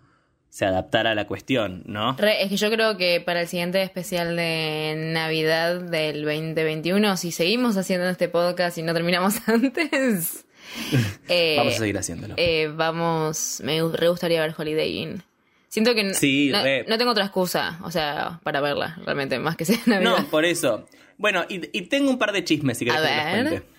se 0.57 0.65
adaptara 0.65 1.11
a 1.11 1.15
la 1.15 1.27
cuestión, 1.27 1.83
¿no? 1.85 2.17
Re- 2.17 2.43
es 2.43 2.49
que 2.49 2.57
yo 2.57 2.71
creo 2.71 2.97
que 2.97 3.21
para 3.21 3.43
el 3.43 3.47
siguiente 3.47 3.83
especial 3.83 4.37
de 4.37 4.95
Navidad 5.13 5.83
del 5.83 6.23
2021, 6.25 7.19
si 7.19 7.31
seguimos 7.31 7.77
haciendo 7.77 8.09
este 8.09 8.31
podcast 8.31 8.79
y 8.79 8.83
no 8.83 8.95
terminamos 8.95 9.35
antes, 9.49 10.47
eh, 11.29 11.57
Vamos 11.59 11.75
a 11.75 11.79
seguir 11.79 11.99
haciéndolo. 11.99 12.35
eh, 12.39 12.71
vamos, 12.75 13.61
me 13.65 13.83
re 13.93 14.09
gustaría 14.09 14.41
ver 14.41 14.55
Holiday 14.57 14.97
Inn. 14.99 15.23
Siento 15.69 15.95
que 15.95 16.15
Sí, 16.15 16.51
no, 16.51 16.61
no 16.89 16.97
tengo 16.97 17.11
otra 17.11 17.25
excusa, 17.27 17.79
o 17.83 17.91
sea, 17.91 18.41
para 18.43 18.63
verla, 18.63 18.97
realmente, 19.05 19.39
más 19.39 19.57
que 19.57 19.67
sea 19.67 19.77
Navidad. 19.85 20.17
No, 20.21 20.27
por 20.29 20.47
eso. 20.47 20.87
Bueno, 21.19 21.45
y, 21.51 21.61
y 21.79 21.83
tengo 21.83 22.09
un 22.09 22.19
par 22.19 22.33
de 22.33 22.45
chismes 22.45 22.79
si 22.79 22.87
querés 22.87 23.01
A 23.01 23.03
que 23.05 23.15
los 23.15 23.25
ver. 23.25 23.45
cuente. 23.51 23.76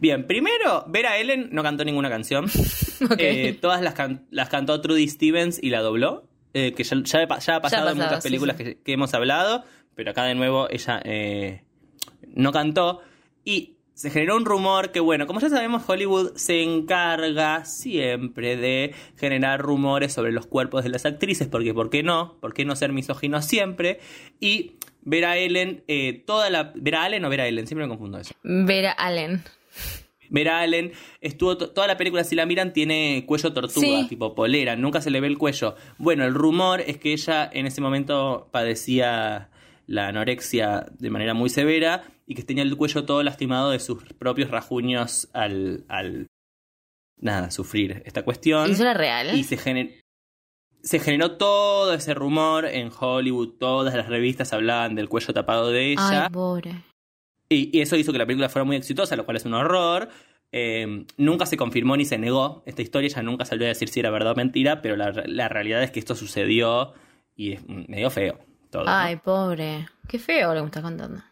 Bien, 0.00 0.26
primero, 0.26 0.84
Vera 0.88 1.18
Ellen 1.18 1.48
no 1.52 1.62
cantó 1.62 1.84
ninguna 1.84 2.08
canción. 2.10 2.46
Eh, 3.18 3.58
todas 3.60 3.82
las, 3.82 3.94
can- 3.94 4.26
las 4.30 4.48
cantó 4.48 4.80
Trudy 4.80 5.08
Stevens 5.08 5.58
y 5.60 5.70
la 5.70 5.80
dobló. 5.80 6.28
eh, 6.54 6.72
que 6.72 6.84
ya, 6.84 6.96
ya 7.02 7.22
ha 7.22 7.26
pa- 7.26 7.40
ya 7.40 7.56
ha 7.56 7.60
pasado 7.60 7.90
en 7.90 7.96
muchas 7.96 8.22
sí, 8.22 8.28
películas 8.28 8.56
sí. 8.56 8.62
Que, 8.64 8.76
que 8.80 8.92
hemos 8.92 9.12
hablado. 9.12 9.64
Pero 9.96 10.12
acá 10.12 10.22
de 10.24 10.36
nuevo 10.36 10.68
ella 10.70 11.00
eh, 11.04 11.64
no 12.34 12.52
cantó. 12.52 13.00
Y 13.44 13.74
se 13.94 14.08
generó 14.10 14.36
un 14.36 14.44
rumor 14.44 14.92
que, 14.92 15.00
bueno, 15.00 15.26
como 15.26 15.40
ya 15.40 15.48
sabemos, 15.50 15.82
Hollywood 15.88 16.36
se 16.36 16.62
encarga 16.62 17.64
siempre 17.64 18.56
de 18.56 18.94
generar 19.16 19.60
rumores 19.60 20.12
sobre 20.12 20.30
los 20.30 20.46
cuerpos 20.46 20.84
de 20.84 20.90
las 20.90 21.04
actrices, 21.04 21.48
porque 21.48 21.74
¿por 21.74 21.90
qué 21.90 22.02
no? 22.04 22.36
¿Por 22.40 22.54
qué 22.54 22.64
no 22.64 22.76
ser 22.76 22.92
misógino 22.92 23.42
siempre? 23.42 23.98
Y 24.38 24.76
Vera 25.02 25.36
Ellen, 25.36 25.84
eh, 25.88 26.22
toda 26.26 26.48
la... 26.50 26.72
¿Vera 26.74 27.04
Allen 27.04 27.24
o 27.24 27.28
Vera 27.28 27.46
Ellen? 27.46 27.66
Siempre 27.66 27.86
me 27.86 27.90
confundo 27.90 28.18
eso. 28.18 28.34
Vera 28.42 28.92
Allen. 28.92 29.42
Vera 30.30 30.60
Allen 30.60 30.92
estuvo 31.20 31.58
to- 31.58 31.70
toda 31.70 31.86
la 31.86 31.96
película, 31.98 32.24
si 32.24 32.34
la 32.34 32.46
miran, 32.46 32.72
tiene 32.72 33.24
cuello 33.26 33.52
tortuga, 33.52 33.86
Sí. 33.86 34.06
tipo 34.08 34.34
polera, 34.34 34.76
nunca 34.76 35.00
se 35.02 35.10
le 35.10 35.20
ve 35.20 35.26
el 35.26 35.36
cuello. 35.36 35.76
Bueno, 35.98 36.24
el 36.24 36.32
rumor 36.34 36.80
es 36.80 36.96
que 36.96 37.12
ella 37.12 37.50
en 37.52 37.66
ese 37.66 37.80
momento 37.82 38.48
padecía 38.50 39.50
la 39.86 40.08
anorexia 40.08 40.86
de 40.98 41.10
manera 41.10 41.34
muy 41.34 41.50
severa 41.50 42.04
y 42.26 42.34
que 42.34 42.42
tenía 42.44 42.62
el 42.62 42.74
cuello 42.76 43.04
todo 43.04 43.22
lastimado 43.22 43.70
de 43.70 43.78
sus 43.80 44.04
propios 44.14 44.50
rajuños 44.50 45.28
al, 45.34 45.84
al 45.88 46.28
nada, 47.20 47.50
sufrir 47.50 48.02
esta 48.06 48.22
cuestión. 48.22 48.70
¿Y 48.70 48.72
eso 48.72 48.82
era 48.84 48.94
real? 48.94 49.36
Y 49.36 49.44
se, 49.44 49.58
gener- 49.58 50.00
se 50.82 50.98
generó 50.98 51.32
todo 51.36 51.92
ese 51.94 52.14
rumor 52.14 52.64
en 52.66 52.90
Hollywood, 52.98 53.50
todas 53.58 53.94
las 53.94 54.08
revistas 54.08 54.52
hablaban 54.52 54.94
del 54.94 55.08
cuello 55.08 55.32
tapado 55.32 55.70
de 55.70 55.92
ella. 55.92 56.24
Ay, 56.26 56.30
pobre. 56.30 56.82
Y, 57.48 57.76
y 57.76 57.80
eso 57.82 57.96
hizo 57.96 58.12
que 58.12 58.18
la 58.18 58.26
película 58.26 58.48
fuera 58.48 58.64
muy 58.64 58.76
exitosa, 58.76 59.14
lo 59.16 59.24
cual 59.24 59.36
es 59.36 59.44
un 59.44 59.54
horror. 59.54 60.08
Eh, 60.52 61.06
nunca 61.16 61.46
se 61.46 61.56
confirmó 61.56 61.96
ni 61.96 62.04
se 62.04 62.18
negó 62.18 62.62
esta 62.66 62.82
historia, 62.82 63.06
ella 63.08 63.22
nunca 63.22 63.44
salió 63.44 63.64
a 63.64 63.68
decir 63.68 63.88
si 63.88 64.00
era 64.00 64.10
verdad 64.10 64.32
o 64.32 64.36
mentira, 64.36 64.82
pero 64.82 64.96
la, 64.96 65.10
la 65.26 65.48
realidad 65.48 65.82
es 65.82 65.90
que 65.90 65.98
esto 65.98 66.14
sucedió 66.14 66.92
y 67.36 67.52
es 67.52 67.66
medio 67.68 68.10
feo 68.10 68.38
todo. 68.70 68.84
¿no? 68.84 68.90
Ay, 68.90 69.16
pobre. 69.16 69.86
Qué 70.08 70.18
feo 70.18 70.48
lo 70.50 70.56
que 70.56 70.60
me 70.62 70.66
estás 70.66 70.82
contando. 70.82 71.22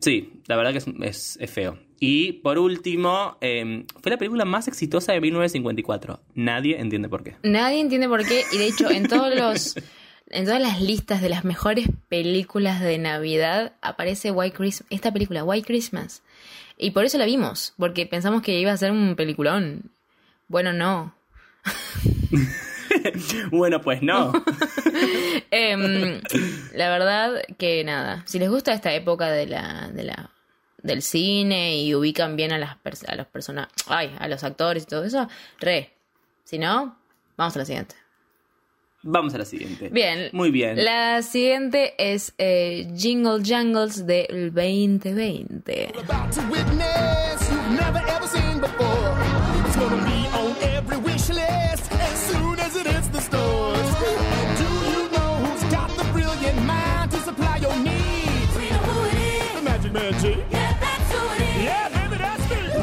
Sí, 0.00 0.42
la 0.46 0.56
verdad 0.56 0.72
que 0.72 0.78
es, 0.78 0.86
es- 1.02 1.38
es 1.40 1.50
feo. 1.50 1.78
Y 2.00 2.34
por 2.34 2.58
último, 2.58 3.36
eh, 3.40 3.84
fue 4.00 4.10
la 4.10 4.18
película 4.18 4.44
más 4.44 4.68
exitosa 4.68 5.12
de 5.12 5.20
1954. 5.20 6.20
Nadie 6.34 6.80
entiende 6.80 7.08
por 7.08 7.24
qué. 7.24 7.36
Nadie 7.42 7.80
entiende 7.80 8.08
por 8.08 8.24
qué, 8.24 8.44
y 8.52 8.58
de 8.58 8.66
hecho, 8.66 8.90
en 8.90 9.08
todos 9.08 9.34
los. 9.34 9.74
En 10.30 10.44
todas 10.44 10.60
las 10.60 10.82
listas 10.82 11.22
de 11.22 11.30
las 11.30 11.46
mejores 11.46 11.88
películas 12.10 12.82
de 12.82 12.98
Navidad 12.98 13.72
aparece 13.80 14.30
White 14.30 14.54
Christmas, 14.54 14.86
esta 14.90 15.10
película, 15.10 15.42
White 15.42 15.66
Christmas. 15.66 16.22
Y 16.76 16.90
por 16.90 17.06
eso 17.06 17.16
la 17.16 17.24
vimos, 17.24 17.72
porque 17.78 18.04
pensamos 18.04 18.42
que 18.42 18.60
iba 18.60 18.70
a 18.70 18.76
ser 18.76 18.92
un 18.92 19.16
peliculón. 19.16 19.90
Bueno, 20.46 20.74
no. 20.74 21.14
bueno, 23.50 23.80
pues 23.80 24.02
no. 24.02 24.32
Em, 25.50 26.20
la 26.74 26.90
verdad 26.90 27.42
que 27.56 27.82
nada, 27.84 28.22
si 28.26 28.38
les 28.38 28.50
gusta 28.50 28.74
esta 28.74 28.92
época 28.92 29.30
de 29.30 29.46
la, 29.46 29.88
de 29.88 30.04
la 30.04 30.30
del 30.82 31.02
cine 31.02 31.76
y 31.82 31.94
ubican 31.94 32.36
bien 32.36 32.52
a 32.52 32.58
las 32.58 32.76
a 33.06 33.14
los 33.16 33.26
personajes, 33.26 33.72
ay, 33.88 34.14
a 34.18 34.28
los 34.28 34.44
actores 34.44 34.84
y 34.84 34.86
todo 34.86 35.04
eso, 35.04 35.28
re. 35.60 35.94
Si 36.44 36.58
no, 36.58 36.96
vamos 37.36 37.56
a 37.56 37.58
la 37.58 37.64
siguiente. 37.64 37.94
Vamos 39.02 39.32
a 39.34 39.38
la 39.38 39.44
siguiente. 39.44 39.88
Bien. 39.90 40.28
Muy 40.32 40.50
bien. 40.50 40.84
La 40.84 41.22
siguiente 41.22 41.94
es 41.98 42.34
eh, 42.38 42.90
Jingle 42.96 43.42
Jangles 43.44 44.06
del 44.06 44.52
2020. 44.52 45.92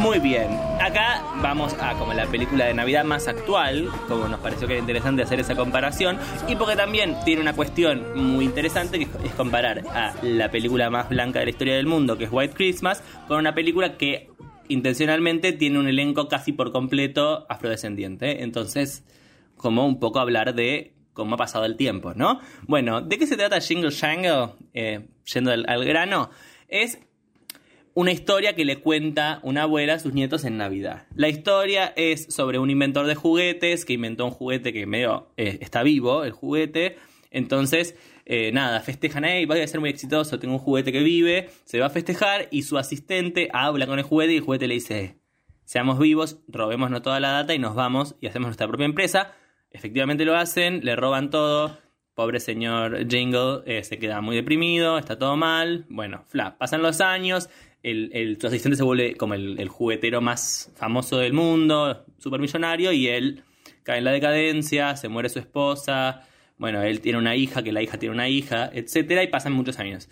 Muy 0.05 0.19
bien. 0.19 0.51
Acá 0.79 1.23
vamos 1.41 1.73
a 1.81 1.97
como 1.97 2.13
la 2.13 2.27
película 2.27 2.65
de 2.65 2.75
Navidad 2.75 3.03
más 3.03 3.27
actual, 3.27 3.89
como 4.07 4.27
nos 4.27 4.39
pareció 4.39 4.67
que 4.67 4.73
era 4.73 4.79
interesante 4.79 5.23
hacer 5.23 5.39
esa 5.39 5.55
comparación, 5.55 6.19
y 6.47 6.55
porque 6.55 6.75
también 6.75 7.15
tiene 7.25 7.41
una 7.41 7.55
cuestión 7.55 8.05
muy 8.13 8.45
interesante 8.45 8.99
que 8.99 9.07
es 9.25 9.33
comparar 9.35 9.83
a 9.87 10.13
la 10.21 10.51
película 10.51 10.91
más 10.91 11.09
blanca 11.09 11.39
de 11.39 11.45
la 11.45 11.49
historia 11.49 11.75
del 11.75 11.87
mundo, 11.87 12.19
que 12.19 12.25
es 12.25 12.29
White 12.31 12.53
Christmas, 12.53 13.01
con 13.27 13.39
una 13.39 13.55
película 13.55 13.97
que 13.97 14.29
intencionalmente 14.67 15.53
tiene 15.53 15.79
un 15.79 15.87
elenco 15.87 16.27
casi 16.27 16.51
por 16.51 16.71
completo 16.71 17.47
afrodescendiente. 17.49 18.43
Entonces, 18.43 19.03
como 19.57 19.87
un 19.87 19.99
poco 19.99 20.19
hablar 20.19 20.53
de 20.53 20.93
cómo 21.13 21.33
ha 21.33 21.37
pasado 21.39 21.65
el 21.65 21.77
tiempo, 21.77 22.13
¿no? 22.13 22.39
Bueno, 22.67 23.01
¿de 23.01 23.17
qué 23.17 23.25
se 23.25 23.37
trata 23.37 23.59
Jingle 23.59 23.91
Jangle? 23.91 24.49
Eh, 24.75 25.07
yendo 25.33 25.51
al, 25.51 25.65
al 25.67 25.83
grano, 25.83 26.29
es 26.67 26.99
una 27.95 28.11
historia 28.11 28.55
que 28.55 28.65
le 28.65 28.81
cuenta 28.81 29.39
una 29.41 29.63
abuela 29.63 29.93
a 29.93 29.99
sus 29.99 30.13
nietos 30.13 30.43
en 30.43 30.57
Navidad. 30.57 31.07
La 31.15 31.29
historia 31.29 31.93
es 31.95 32.27
sobre 32.29 32.59
un 32.59 32.69
inventor 32.69 33.07
de 33.07 33.15
juguetes 33.15 33.85
que 33.85 33.93
inventó 33.93 34.25
un 34.25 34.31
juguete 34.31 34.73
que 34.73 34.85
medio 34.85 35.29
eh, 35.37 35.57
está 35.61 35.81
vivo, 35.81 36.25
el 36.25 36.33
juguete. 36.33 36.97
Entonces, 37.31 37.95
eh, 38.25 38.51
nada, 38.51 38.81
festejan, 38.81 39.23
hey, 39.23 39.45
va 39.45 39.55
a 39.55 39.67
ser 39.67 39.79
muy 39.79 39.89
exitoso, 39.89 40.39
tengo 40.39 40.55
un 40.55 40.59
juguete 40.59 40.91
que 40.91 41.03
vive, 41.03 41.49
se 41.63 41.79
va 41.79 41.85
a 41.85 41.89
festejar 41.89 42.49
y 42.51 42.63
su 42.63 42.77
asistente 42.77 43.49
habla 43.53 43.87
con 43.87 43.97
el 43.97 44.03
juguete 44.03 44.33
y 44.33 44.37
el 44.37 44.43
juguete 44.43 44.67
le 44.67 44.73
dice, 44.73 45.17
seamos 45.63 45.97
vivos, 45.97 46.41
robémonos 46.49 47.01
toda 47.01 47.21
la 47.21 47.31
data 47.31 47.53
y 47.53 47.59
nos 47.59 47.75
vamos 47.75 48.15
y 48.19 48.27
hacemos 48.27 48.47
nuestra 48.47 48.67
propia 48.67 48.85
empresa. 48.85 49.31
Efectivamente 49.71 50.25
lo 50.25 50.35
hacen, 50.35 50.83
le 50.83 50.97
roban 50.97 51.29
todo. 51.29 51.77
Pobre 52.13 52.39
señor 52.39 53.09
Jingle 53.09 53.63
eh, 53.65 53.83
se 53.83 53.99
queda 53.99 54.21
muy 54.21 54.37
deprimido, 54.37 54.97
está 54.97 55.17
todo 55.17 55.35
mal. 55.35 55.85
Bueno, 55.89 56.23
fla, 56.27 56.57
pasan 56.57 56.81
los 56.81 57.01
años, 57.01 57.49
el, 57.85 58.09
el- 58.13 58.37
se 58.41 58.83
vuelve 58.83 59.15
como 59.15 59.35
el, 59.35 59.67
juguetero 59.69 60.19
más 60.19 60.71
famoso 60.75 61.17
del 61.17 61.33
mundo, 61.33 62.03
supermillonario, 62.17 62.91
y 62.91 63.07
él 63.07 63.43
cae 63.83 63.99
en 63.99 64.03
la 64.05 64.11
decadencia, 64.11 64.95
se 64.95 65.07
muere 65.07 65.29
su 65.29 65.39
esposa. 65.39 66.27
Bueno, 66.57 66.81
él 66.81 66.99
tiene 67.01 67.19
una 67.19 67.35
hija, 67.35 67.61
que 67.63 67.71
la 67.71 67.83
hija 67.83 67.99
tiene 67.99 68.15
una 68.15 68.27
hija, 68.27 68.71
etcétera, 68.73 69.23
y 69.23 69.27
pasan 69.27 69.53
muchos 69.53 69.77
años. 69.77 70.09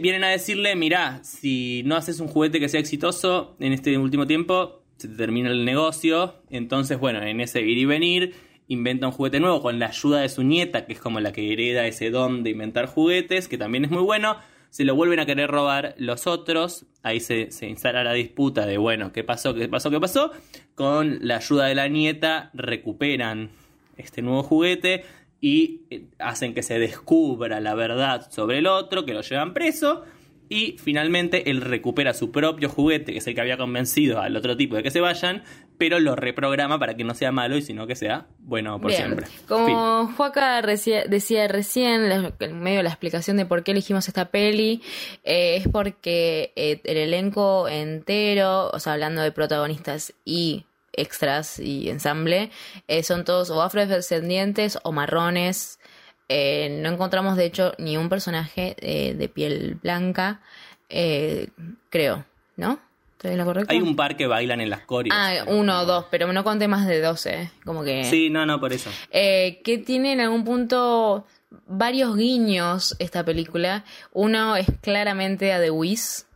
Vienen 0.00 0.24
a 0.24 0.28
decirle, 0.28 0.74
mirá, 0.74 1.22
si 1.22 1.82
no 1.84 1.96
haces 1.96 2.18
un 2.18 2.28
juguete 2.28 2.58
que 2.58 2.68
sea 2.68 2.80
exitoso 2.80 3.56
en 3.60 3.72
este 3.72 3.96
último 3.98 4.26
tiempo, 4.26 4.82
se 4.96 5.06
te 5.08 5.14
termina 5.16 5.50
el 5.50 5.64
negocio. 5.64 6.42
Entonces, 6.50 6.98
bueno, 6.98 7.22
en 7.22 7.40
ese 7.40 7.60
ir 7.60 7.78
y 7.78 7.84
venir, 7.84 8.34
inventa 8.68 9.06
un 9.06 9.12
juguete 9.12 9.38
nuevo 9.38 9.62
con 9.62 9.78
la 9.78 9.86
ayuda 9.86 10.20
de 10.20 10.28
su 10.30 10.42
nieta, 10.42 10.86
que 10.86 10.94
es 10.94 10.98
como 10.98 11.20
la 11.20 11.30
que 11.32 11.52
hereda 11.52 11.86
ese 11.86 12.10
don 12.10 12.42
de 12.42 12.50
inventar 12.50 12.86
juguetes, 12.86 13.46
que 13.46 13.58
también 13.58 13.84
es 13.84 13.90
muy 13.90 14.02
bueno. 14.02 14.38
Se 14.70 14.84
lo 14.84 14.94
vuelven 14.94 15.20
a 15.20 15.26
querer 15.26 15.50
robar 15.50 15.94
los 15.98 16.26
otros. 16.26 16.86
Ahí 17.02 17.20
se, 17.20 17.50
se 17.50 17.68
instala 17.68 18.04
la 18.04 18.12
disputa 18.12 18.66
de, 18.66 18.78
bueno, 18.78 19.12
¿qué 19.12 19.24
pasó? 19.24 19.54
¿Qué 19.54 19.68
pasó? 19.68 19.90
¿Qué 19.90 20.00
pasó? 20.00 20.32
Con 20.74 21.26
la 21.26 21.36
ayuda 21.36 21.66
de 21.66 21.74
la 21.74 21.88
nieta 21.88 22.50
recuperan 22.52 23.50
este 23.96 24.22
nuevo 24.22 24.42
juguete 24.42 25.04
y 25.40 25.82
eh, 25.90 26.06
hacen 26.18 26.54
que 26.54 26.62
se 26.62 26.78
descubra 26.78 27.60
la 27.60 27.74
verdad 27.74 28.30
sobre 28.30 28.58
el 28.58 28.66
otro, 28.66 29.04
que 29.04 29.14
lo 29.14 29.22
llevan 29.22 29.54
preso 29.54 30.04
y 30.48 30.76
finalmente 30.78 31.50
él 31.50 31.60
recupera 31.60 32.14
su 32.14 32.30
propio 32.30 32.68
juguete, 32.68 33.12
que 33.12 33.18
es 33.18 33.26
el 33.26 33.34
que 33.34 33.40
había 33.40 33.56
convencido 33.56 34.20
al 34.20 34.36
otro 34.36 34.56
tipo 34.56 34.76
de 34.76 34.82
que 34.82 34.90
se 34.90 35.00
vayan, 35.00 35.42
pero 35.78 35.98
lo 36.00 36.16
reprograma 36.16 36.78
para 36.78 36.94
que 36.96 37.04
no 37.04 37.14
sea 37.14 37.32
malo 37.32 37.56
y 37.56 37.62
sino 37.62 37.86
que 37.86 37.96
sea 37.96 38.26
bueno 38.38 38.80
por 38.80 38.90
Bien. 38.90 39.02
siempre. 39.04 39.26
Fin. 39.26 39.36
Como 39.48 40.06
Juaca 40.16 40.62
decía, 40.62 41.04
decía 41.06 41.48
recién, 41.48 42.08
la- 42.08 42.32
en 42.40 42.60
medio 42.60 42.78
de 42.78 42.82
la 42.84 42.90
explicación 42.90 43.36
de 43.36 43.44
por 43.46 43.62
qué 43.64 43.72
elegimos 43.72 44.08
esta 44.08 44.30
peli, 44.30 44.80
eh, 45.24 45.56
es 45.56 45.68
porque 45.68 46.52
eh, 46.56 46.80
el 46.84 46.96
elenco 46.96 47.68
entero, 47.68 48.70
o 48.70 48.78
sea, 48.78 48.94
hablando 48.94 49.22
de 49.22 49.32
protagonistas 49.32 50.14
y 50.24 50.64
extras 50.98 51.58
y 51.58 51.90
ensamble, 51.90 52.50
eh, 52.88 53.02
son 53.02 53.24
todos 53.24 53.50
o 53.50 53.60
afrodescendientes 53.60 54.78
o 54.82 54.92
marrones. 54.92 55.78
Eh, 56.28 56.80
no 56.82 56.90
encontramos, 56.90 57.36
de 57.36 57.44
hecho, 57.44 57.72
ni 57.78 57.96
un 57.96 58.08
personaje 58.08 58.76
eh, 58.80 59.14
de 59.14 59.28
piel 59.28 59.78
blanca, 59.80 60.40
eh, 60.88 61.48
creo, 61.90 62.24
¿no? 62.56 62.80
¿Estoy 63.12 63.32
en 63.32 63.38
lo 63.38 63.44
correcto? 63.46 63.72
Hay 63.72 63.80
un 63.80 63.96
par 63.96 64.16
que 64.16 64.26
bailan 64.26 64.60
en 64.60 64.68
las 64.68 64.82
coreos. 64.82 65.16
Ah, 65.18 65.44
uno 65.46 65.80
o 65.80 65.86
dos, 65.86 66.04
pero 66.10 66.30
no 66.32 66.44
conté 66.44 66.68
más 66.68 66.86
de 66.86 67.00
12, 67.00 67.50
como 67.64 67.82
que... 67.82 68.04
Sí, 68.04 68.28
no, 68.28 68.44
no, 68.44 68.60
por 68.60 68.74
eso. 68.74 68.90
Eh, 69.10 69.62
que 69.64 69.78
tiene 69.78 70.12
en 70.12 70.20
algún 70.20 70.44
punto 70.44 71.26
varios 71.66 72.14
guiños 72.14 72.94
esta 72.98 73.24
película. 73.24 73.84
Uno 74.12 74.56
es 74.56 74.66
claramente 74.82 75.54
a 75.54 75.60
The 75.60 75.70
Wiz, 75.70 76.26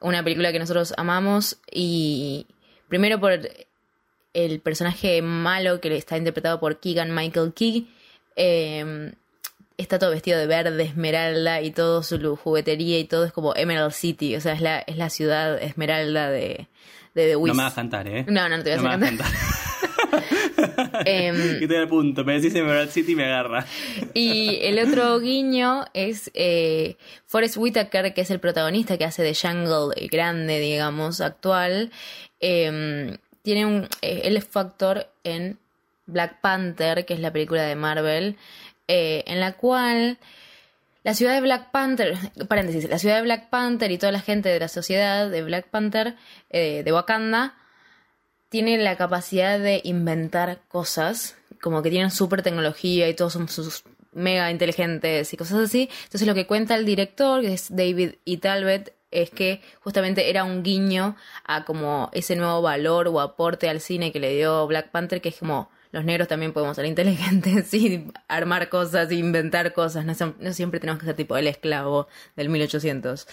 una 0.00 0.22
película 0.24 0.52
que 0.52 0.58
nosotros 0.58 0.94
amamos 0.96 1.58
y 1.70 2.46
primero 2.88 3.20
por 3.20 3.38
el 4.32 4.60
personaje 4.60 5.20
malo 5.20 5.80
que 5.80 5.90
le 5.90 5.96
está 5.96 6.16
interpretado 6.16 6.60
por 6.60 6.80
Keegan 6.80 7.14
Michael 7.14 7.52
Key. 7.54 7.88
Eh, 8.36 9.12
está 9.76 9.98
todo 9.98 10.10
vestido 10.10 10.38
de 10.38 10.46
verde, 10.46 10.82
esmeralda 10.84 11.60
y 11.60 11.70
todo 11.70 12.02
su 12.02 12.36
juguetería 12.36 12.98
y 12.98 13.04
todo 13.04 13.24
es 13.24 13.32
como 13.32 13.54
Emerald 13.56 13.92
City, 13.92 14.36
o 14.36 14.40
sea, 14.40 14.52
es 14.52 14.60
la, 14.60 14.78
es 14.80 14.96
la 14.96 15.10
ciudad 15.10 15.60
esmeralda 15.60 16.30
de, 16.30 16.68
de 17.14 17.28
The 17.28 17.36
Wiz. 17.36 17.48
No 17.48 17.56
me 17.56 17.62
vas 17.64 17.72
a 17.72 17.76
cantar, 17.76 18.06
¿eh? 18.08 18.24
No, 18.28 18.48
no, 18.48 18.56
no 18.56 18.62
te 18.62 18.76
voy 18.76 18.86
a 18.86 18.96
me 18.96 18.96
vas 18.96 18.96
a 18.96 19.16
cantar. 19.16 19.26
Em, 21.04 21.58
que 21.58 21.64
estoy 21.64 21.76
al 21.76 21.88
punto, 21.88 22.24
me 22.24 22.34
decís 22.34 22.54
Emerald 22.54 22.90
City 22.90 23.12
y 23.12 23.16
me 23.16 23.24
agarra. 23.24 23.66
Y 24.12 24.58
el 24.62 24.78
otro 24.78 25.18
guiño 25.18 25.84
es 25.92 26.30
eh, 26.34 26.96
Forrest 27.26 27.56
Whitaker, 27.56 28.14
que 28.14 28.20
es 28.20 28.30
el 28.30 28.38
protagonista 28.38 28.96
que 28.96 29.04
hace 29.04 29.22
de 29.22 29.34
Jungle 29.34 29.94
eh, 29.96 30.06
grande, 30.06 30.60
digamos, 30.60 31.20
actual. 31.20 31.90
Eh, 32.38 33.16
tiene 33.44 33.66
un, 33.66 33.88
eh, 34.00 34.22
él 34.24 34.40
fue 34.42 34.62
actor 34.62 35.06
en 35.22 35.58
Black 36.06 36.40
Panther, 36.40 37.04
que 37.04 37.14
es 37.14 37.20
la 37.20 37.32
película 37.32 37.62
de 37.62 37.76
Marvel, 37.76 38.36
eh, 38.88 39.24
en 39.26 39.40
la 39.40 39.52
cual 39.52 40.18
la 41.02 41.14
ciudad 41.14 41.34
de 41.34 41.40
Black 41.40 41.70
Panther, 41.70 42.16
paréntesis, 42.48 42.88
la 42.88 42.98
ciudad 42.98 43.16
de 43.16 43.22
Black 43.22 43.50
Panther 43.50 43.90
y 43.90 43.98
toda 43.98 44.12
la 44.12 44.20
gente 44.20 44.48
de 44.48 44.58
la 44.58 44.68
sociedad 44.68 45.30
de 45.30 45.42
Black 45.42 45.68
Panther, 45.68 46.16
eh, 46.50 46.82
de 46.84 46.92
Wakanda, 46.92 47.54
tiene 48.48 48.78
la 48.78 48.96
capacidad 48.96 49.58
de 49.58 49.80
inventar 49.84 50.60
cosas, 50.68 51.36
como 51.60 51.82
que 51.82 51.90
tienen 51.90 52.10
súper 52.10 52.42
tecnología 52.42 53.08
y 53.08 53.14
todos 53.14 53.32
son 53.32 53.48
sus 53.48 53.84
mega 54.12 54.50
inteligentes 54.50 55.32
y 55.32 55.36
cosas 55.36 55.58
así. 55.58 55.90
Entonces 56.04 56.26
lo 56.26 56.34
que 56.34 56.46
cuenta 56.46 56.74
el 56.74 56.86
director, 56.86 57.40
que 57.40 57.52
es 57.52 57.74
David 57.74 58.14
E. 58.24 58.36
Talbot, 58.38 58.92
es 59.10 59.30
que 59.30 59.60
justamente 59.80 60.30
era 60.30 60.44
un 60.44 60.62
guiño 60.62 61.16
a 61.44 61.64
como 61.64 62.10
ese 62.12 62.36
nuevo 62.36 62.62
valor 62.62 63.08
o 63.08 63.20
aporte 63.20 63.68
al 63.68 63.80
cine 63.80 64.12
que 64.12 64.20
le 64.20 64.34
dio 64.34 64.66
Black 64.66 64.90
Panther, 64.90 65.20
que 65.20 65.28
es 65.30 65.36
como 65.36 65.70
los 65.94 66.04
negros 66.04 66.26
también 66.28 66.52
podemos 66.52 66.76
ser 66.76 66.84
inteligentes 66.86 67.72
y 67.74 68.04
armar 68.28 68.68
cosas, 68.68 69.10
inventar 69.12 69.72
cosas, 69.72 70.04
no, 70.04 70.34
no 70.40 70.52
siempre 70.52 70.80
tenemos 70.80 70.98
que 71.00 71.06
ser 71.06 71.14
tipo 71.14 71.36
el 71.36 71.46
esclavo 71.46 72.08
del 72.36 72.48
1800. 72.48 73.26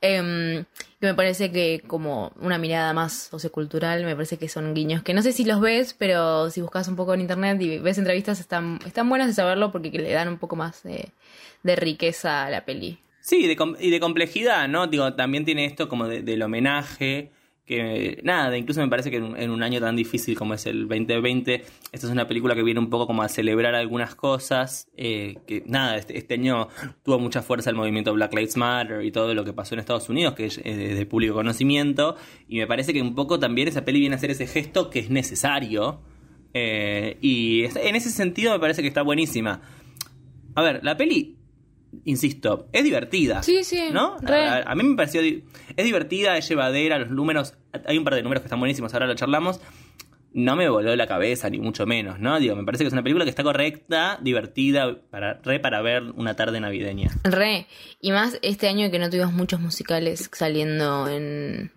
Em, 0.00 0.64
que 1.00 1.06
me 1.06 1.14
parece 1.14 1.52
que 1.52 1.82
como 1.86 2.32
una 2.40 2.58
mirada 2.58 2.92
más 2.92 3.28
sociocultural, 3.30 4.04
me 4.04 4.14
parece 4.14 4.38
que 4.38 4.48
son 4.48 4.72
guiños 4.74 5.02
que 5.02 5.12
no 5.14 5.22
sé 5.22 5.32
si 5.32 5.44
los 5.44 5.60
ves, 5.60 5.94
pero 5.94 6.50
si 6.50 6.60
buscas 6.62 6.88
un 6.88 6.96
poco 6.96 7.14
en 7.14 7.20
internet 7.20 7.60
y 7.60 7.78
ves 7.78 7.98
entrevistas 7.98 8.40
están, 8.40 8.78
están 8.86 9.08
buenas 9.08 9.28
de 9.28 9.34
saberlo 9.34 9.70
porque 9.70 9.90
que 9.92 9.98
le 9.98 10.12
dan 10.12 10.28
un 10.28 10.38
poco 10.38 10.56
más 10.56 10.82
de, 10.82 11.10
de 11.62 11.76
riqueza 11.76 12.46
a 12.46 12.50
la 12.50 12.64
peli. 12.64 12.98
Sí, 13.20 13.46
de 13.46 13.56
y 13.80 13.90
de 13.90 14.00
complejidad, 14.00 14.68
¿no? 14.68 14.86
Digo, 14.86 15.12
también 15.14 15.44
tiene 15.44 15.64
esto 15.66 15.88
como 15.88 16.06
de- 16.08 16.22
del 16.22 16.40
homenaje, 16.42 17.30
que 17.66 18.20
nada, 18.22 18.56
incluso 18.56 18.80
me 18.80 18.88
parece 18.88 19.10
que 19.10 19.16
en 19.16 19.50
un, 19.50 19.62
año 19.62 19.80
tan 19.80 19.96
difícil 19.96 20.38
como 20.38 20.54
es 20.54 20.66
el 20.66 20.86
2020, 20.86 21.64
esta 21.90 22.06
es 22.06 22.12
una 22.12 22.28
película 22.28 22.54
que 22.54 22.62
viene 22.62 22.78
un 22.78 22.88
poco 22.88 23.08
como 23.08 23.22
a 23.22 23.28
celebrar 23.28 23.74
algunas 23.74 24.14
cosas, 24.14 24.88
eh, 24.96 25.38
que 25.48 25.64
nada, 25.66 25.96
este, 25.96 26.16
este 26.16 26.34
año 26.34 26.68
tuvo 27.02 27.18
mucha 27.18 27.42
fuerza 27.42 27.68
el 27.68 27.76
movimiento 27.76 28.14
Black 28.14 28.32
Lives 28.34 28.56
Matter 28.56 29.04
y 29.04 29.10
todo 29.10 29.34
lo 29.34 29.44
que 29.44 29.52
pasó 29.52 29.74
en 29.74 29.80
Estados 29.80 30.08
Unidos, 30.08 30.34
que 30.34 30.46
es 30.46 30.60
eh, 30.62 30.94
de 30.94 31.06
público 31.06 31.34
conocimiento, 31.34 32.14
y 32.48 32.58
me 32.58 32.68
parece 32.68 32.92
que 32.92 33.02
un 33.02 33.16
poco 33.16 33.40
también 33.40 33.66
esa 33.66 33.84
peli 33.84 33.98
viene 33.98 34.14
a 34.14 34.18
hacer 34.18 34.30
ese 34.30 34.46
gesto 34.46 34.88
que 34.88 35.00
es 35.00 35.10
necesario, 35.10 36.00
eh, 36.54 37.18
y 37.20 37.64
en 37.64 37.96
ese 37.96 38.10
sentido 38.10 38.52
me 38.52 38.60
parece 38.60 38.80
que 38.80 38.88
está 38.88 39.02
buenísima. 39.02 39.60
A 40.54 40.62
ver, 40.62 40.84
la 40.84 40.96
peli 40.96 41.36
insisto, 42.04 42.68
es 42.72 42.84
divertida. 42.84 43.42
Sí, 43.42 43.64
sí, 43.64 43.88
¿No? 43.92 44.16
re. 44.20 44.46
A, 44.46 44.62
a 44.62 44.74
mí 44.74 44.82
me 44.82 44.96
pareció. 44.96 45.20
Es 45.20 45.84
divertida, 45.84 46.36
es 46.36 46.48
llevadera, 46.48 46.98
los 46.98 47.10
números. 47.10 47.54
Hay 47.86 47.98
un 47.98 48.04
par 48.04 48.14
de 48.14 48.22
números 48.22 48.42
que 48.42 48.46
están 48.46 48.58
buenísimos, 48.60 48.92
ahora 48.94 49.06
lo 49.06 49.14
charlamos. 49.14 49.60
No 50.32 50.54
me 50.54 50.68
voló 50.68 50.94
la 50.96 51.06
cabeza, 51.06 51.48
ni 51.48 51.58
mucho 51.58 51.86
menos, 51.86 52.18
¿no? 52.20 52.38
Digo, 52.38 52.54
me 52.56 52.64
parece 52.64 52.84
que 52.84 52.88
es 52.88 52.92
una 52.92 53.02
película 53.02 53.24
que 53.24 53.30
está 53.30 53.42
correcta, 53.42 54.18
divertida, 54.20 55.00
para, 55.08 55.40
re 55.42 55.60
para 55.60 55.80
ver 55.80 56.02
una 56.14 56.36
tarde 56.36 56.60
navideña. 56.60 57.10
Re. 57.24 57.66
Y 58.02 58.12
más 58.12 58.38
este 58.42 58.68
año 58.68 58.90
que 58.90 58.98
no 58.98 59.08
tuvimos 59.08 59.32
muchos 59.32 59.60
musicales 59.60 60.28
saliendo 60.32 61.08
en. 61.08 61.72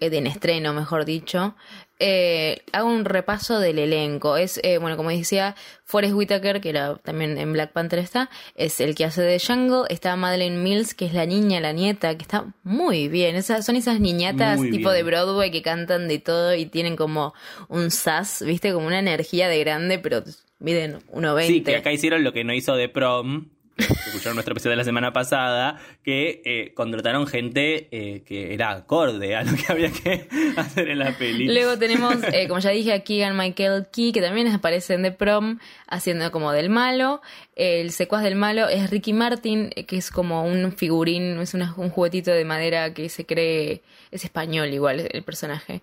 En 0.00 0.26
estreno, 0.26 0.72
mejor 0.72 1.04
dicho. 1.04 1.54
Eh, 1.98 2.62
hago 2.72 2.88
un 2.88 3.06
repaso 3.06 3.58
del 3.58 3.78
elenco. 3.78 4.36
Es, 4.36 4.60
eh, 4.62 4.78
bueno, 4.78 4.96
como 4.96 5.10
decía, 5.10 5.56
Forrest 5.84 6.14
Whitaker, 6.14 6.60
que 6.60 6.68
era 6.68 6.96
también 6.96 7.38
en 7.38 7.52
Black 7.52 7.72
Panther 7.72 7.98
está, 7.98 8.28
es 8.54 8.80
el 8.80 8.94
que 8.94 9.04
hace 9.04 9.22
de 9.22 9.40
Jungle. 9.40 9.84
Está 9.88 10.14
Madeleine 10.16 10.58
Mills, 10.58 10.94
que 10.94 11.06
es 11.06 11.14
la 11.14 11.24
niña, 11.24 11.60
la 11.60 11.72
nieta, 11.72 12.14
que 12.16 12.22
está 12.22 12.52
muy 12.62 13.08
bien. 13.08 13.36
Esas, 13.36 13.64
son 13.64 13.76
esas 13.76 14.00
niñatas 14.00 14.58
Muy 14.58 14.70
tipo 14.70 14.90
bien. 14.90 14.96
de 14.96 15.02
Broadway 15.04 15.50
que 15.50 15.62
cantan 15.62 16.08
de 16.08 16.18
todo 16.18 16.54
y 16.54 16.66
tienen 16.66 16.96
como 16.96 17.32
un 17.68 17.90
sass, 17.90 18.42
¿viste? 18.44 18.72
Como 18.72 18.86
una 18.86 18.98
energía 18.98 19.48
de 19.48 19.58
grande, 19.60 19.98
pero 19.98 20.22
miden 20.58 20.98
1.20. 21.12 21.46
Sí, 21.46 21.62
que 21.62 21.76
acá 21.76 21.92
hicieron 21.92 22.24
lo 22.24 22.32
que 22.32 22.44
no 22.44 22.52
hizo 22.52 22.76
de 22.76 22.88
prom. 22.88 23.48
Escucharon 23.76 24.36
nuestro 24.36 24.52
episodio 24.52 24.70
de 24.70 24.76
la 24.76 24.84
semana 24.84 25.12
pasada, 25.12 25.78
que 26.02 26.40
eh, 26.46 26.72
contrataron 26.74 27.26
gente 27.26 27.88
eh, 27.90 28.22
que 28.26 28.54
era 28.54 28.70
acorde 28.70 29.36
a 29.36 29.42
lo 29.44 29.52
que 29.54 29.64
había 29.70 29.90
que 29.92 30.28
hacer 30.56 30.88
en 30.88 30.98
la 30.98 31.12
peli. 31.12 31.46
Luego 31.46 31.78
tenemos, 31.78 32.14
eh, 32.32 32.48
como 32.48 32.60
ya 32.60 32.70
dije, 32.70 32.92
a 32.94 33.00
Keegan 33.00 33.36
Michael 33.36 33.86
Key, 33.92 34.12
que 34.12 34.22
también 34.22 34.48
aparece 34.48 34.94
en 34.94 35.02
The 35.02 35.12
Prom, 35.12 35.58
haciendo 35.88 36.32
como 36.32 36.52
del 36.52 36.70
malo. 36.70 37.20
El 37.54 37.90
secuaz 37.92 38.22
del 38.22 38.34
malo 38.36 38.68
es 38.68 38.88
Ricky 38.90 39.12
Martin, 39.12 39.70
eh, 39.76 39.84
que 39.84 39.98
es 39.98 40.10
como 40.10 40.44
un 40.44 40.72
figurín, 40.72 41.38
es 41.40 41.52
una- 41.52 41.74
un 41.76 41.90
juguetito 41.90 42.30
de 42.30 42.44
madera 42.46 42.94
que 42.94 43.08
se 43.10 43.26
cree, 43.26 43.82
es 44.10 44.24
español 44.24 44.72
igual 44.72 45.06
el 45.12 45.22
personaje. 45.22 45.82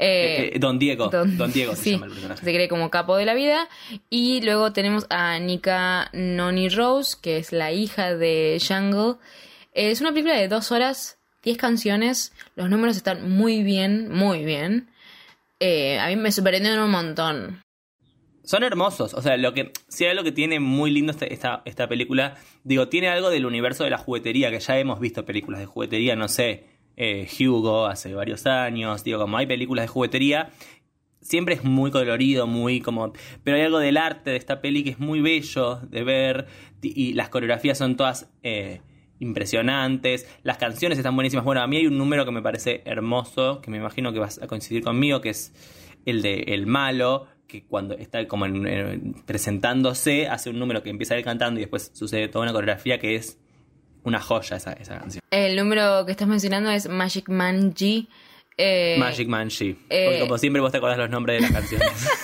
Eh, 0.00 0.52
Eh, 0.54 0.58
Don 0.58 0.78
Diego. 0.78 1.08
Don, 1.08 1.52
Diego 1.52 1.76
se 1.76 1.82
sí, 1.82 1.90
llama 1.92 2.06
el 2.06 2.12
personaje. 2.12 2.44
Se 2.44 2.52
cree 2.54 2.68
como 2.68 2.90
capo 2.90 3.16
de 3.16 3.26
la 3.26 3.34
vida. 3.34 3.68
Y 4.08 4.40
luego 4.40 4.72
tenemos 4.72 5.06
a 5.10 5.38
Nika 5.38 6.08
Noni 6.12 6.70
Rose, 6.70 7.16
que 7.20 7.36
es 7.36 7.52
la 7.52 7.70
hija 7.72 8.14
de 8.16 8.60
Jungle. 8.66 9.16
Es 9.72 10.00
una 10.00 10.10
película 10.10 10.34
de 10.36 10.48
dos 10.48 10.72
horas, 10.72 11.18
diez 11.44 11.58
canciones. 11.58 12.32
Los 12.56 12.70
números 12.70 12.96
están 12.96 13.30
muy 13.30 13.62
bien, 13.62 14.10
muy 14.10 14.44
bien. 14.44 14.88
Eh, 15.60 15.98
a 15.98 16.08
mí 16.08 16.16
me 16.16 16.32
sorprendieron 16.32 16.80
un 16.80 16.90
montón. 16.90 17.62
Son 18.42 18.64
hermosos, 18.64 19.14
o 19.14 19.22
sea, 19.22 19.36
lo 19.36 19.52
que 19.52 19.70
si 19.86 20.04
hay 20.04 20.10
algo 20.10 20.24
que 20.24 20.32
tiene 20.32 20.58
muy 20.58 20.90
lindo 20.90 21.12
esta, 21.12 21.26
esta, 21.26 21.62
esta 21.66 21.86
película, 21.88 22.36
digo, 22.64 22.88
tiene 22.88 23.08
algo 23.08 23.30
del 23.30 23.46
universo 23.46 23.84
de 23.84 23.90
la 23.90 23.98
juguetería, 23.98 24.50
que 24.50 24.58
ya 24.58 24.76
hemos 24.78 24.98
visto 24.98 25.24
películas 25.24 25.60
de 25.60 25.66
juguetería, 25.66 26.16
no 26.16 26.26
sé, 26.26 26.64
eh, 27.02 27.26
Hugo 27.40 27.86
hace 27.86 28.12
varios 28.14 28.46
años, 28.46 29.02
digo, 29.04 29.18
como 29.18 29.38
hay 29.38 29.46
películas 29.46 29.84
de 29.84 29.88
juguetería, 29.88 30.50
siempre 31.22 31.54
es 31.54 31.64
muy 31.64 31.90
colorido, 31.90 32.46
muy 32.46 32.80
como... 32.80 33.12
Pero 33.44 33.56
hay 33.56 33.62
algo 33.64 33.78
del 33.78 33.96
arte 33.96 34.30
de 34.30 34.36
esta 34.36 34.60
peli 34.60 34.82
que 34.84 34.90
es 34.90 34.98
muy 34.98 35.20
bello 35.20 35.80
de 35.88 36.02
ver 36.04 36.46
y 36.82 37.12
las 37.14 37.28
coreografías 37.28 37.76
son 37.78 37.96
todas 37.96 38.30
eh, 38.42 38.80
impresionantes, 39.18 40.26
las 40.42 40.56
canciones 40.58 40.98
están 40.98 41.14
buenísimas. 41.14 41.44
Bueno, 41.44 41.60
a 41.62 41.66
mí 41.66 41.76
hay 41.76 41.86
un 41.86 41.96
número 41.98 42.24
que 42.24 42.30
me 42.32 42.42
parece 42.42 42.82
hermoso, 42.84 43.60
que 43.60 43.70
me 43.70 43.76
imagino 43.78 44.12
que 44.12 44.18
vas 44.18 44.40
a 44.42 44.46
coincidir 44.46 44.82
conmigo, 44.82 45.20
que 45.20 45.30
es 45.30 45.52
el 46.06 46.22
de 46.22 46.44
El 46.48 46.66
Malo, 46.66 47.26
que 47.46 47.64
cuando 47.64 47.94
está 47.94 48.26
como 48.28 48.46
en- 48.46 48.66
en- 48.66 49.14
presentándose 49.26 50.28
hace 50.28 50.50
un 50.50 50.58
número 50.58 50.82
que 50.82 50.90
empieza 50.90 51.16
él 51.16 51.24
cantando 51.24 51.60
y 51.60 51.64
después 51.64 51.90
sucede 51.94 52.28
toda 52.28 52.44
una 52.44 52.52
coreografía 52.52 52.98
que 52.98 53.16
es 53.16 53.38
una 54.04 54.20
joya 54.20 54.56
esa, 54.56 54.72
esa 54.74 54.98
canción. 54.98 55.22
El 55.30 55.56
número 55.56 56.04
que 56.06 56.12
estás 56.12 56.28
mencionando 56.28 56.70
es 56.70 56.88
Magic 56.88 57.28
Man 57.28 57.74
G. 57.74 58.06
Eh, 58.56 58.96
Magic 58.98 59.26
Man 59.28 59.48
She. 59.48 59.76
eh, 59.88 60.04
Porque 60.06 60.20
como 60.20 60.38
siempre 60.38 60.60
vos 60.60 60.70
te 60.70 60.78
acordás 60.78 60.98
los 60.98 61.08
nombres 61.10 61.36
de 61.36 61.42
las 61.42 61.52
canciones. 61.52 62.08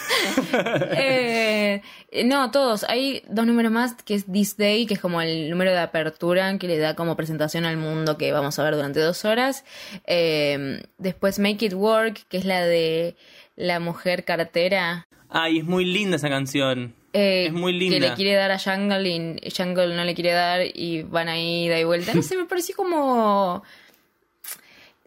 Eh, 0.99 1.83
no, 2.25 2.51
todos. 2.51 2.85
Hay 2.89 3.23
dos 3.29 3.47
números 3.47 3.71
más, 3.73 3.95
que 3.95 4.15
es 4.15 4.27
This 4.31 4.57
Day, 4.57 4.87
que 4.87 4.95
es 4.95 5.01
como 5.01 5.21
el 5.21 5.51
número 5.51 5.71
de 5.71 5.79
apertura 5.79 6.57
que 6.59 6.67
le 6.67 6.79
da 6.79 6.95
como 6.95 7.17
presentación 7.17 7.65
al 7.65 7.77
mundo 7.77 8.17
que 8.17 8.33
vamos 8.33 8.59
a 8.59 8.65
ver 8.65 8.75
durante 8.75 9.01
dos 9.01 9.25
horas. 9.25 9.65
Eh, 10.07 10.83
después 10.99 11.39
Make 11.39 11.67
It 11.67 11.75
Work, 11.75 12.27
que 12.29 12.39
es 12.39 12.45
la 12.45 12.65
de 12.65 13.17
la 13.57 13.81
mujer 13.81 14.25
cartera. 14.25 15.07
Ay, 15.29 15.59
es 15.59 15.65
muy 15.65 15.85
linda 15.85 16.17
esa 16.17 16.29
canción. 16.29 16.95
Eh, 17.17 17.47
Es 17.47 17.53
muy 17.53 17.73
linda. 17.73 17.97
Que 17.97 18.01
le 18.01 18.15
quiere 18.15 18.35
dar 18.35 18.51
a 18.51 18.59
Jungle 18.59 19.09
y 19.09 19.51
Jungle 19.51 19.95
no 19.95 20.05
le 20.05 20.15
quiere 20.15 20.33
dar 20.33 20.61
y 20.63 21.03
van 21.03 21.29
ahí 21.29 21.69
da 21.69 21.81
y 21.81 21.85
vuelta. 21.85 22.15
No 22.15 22.23
sé, 22.23 22.37
me 22.37 22.45
pareció 22.45 22.77
como... 22.77 23.63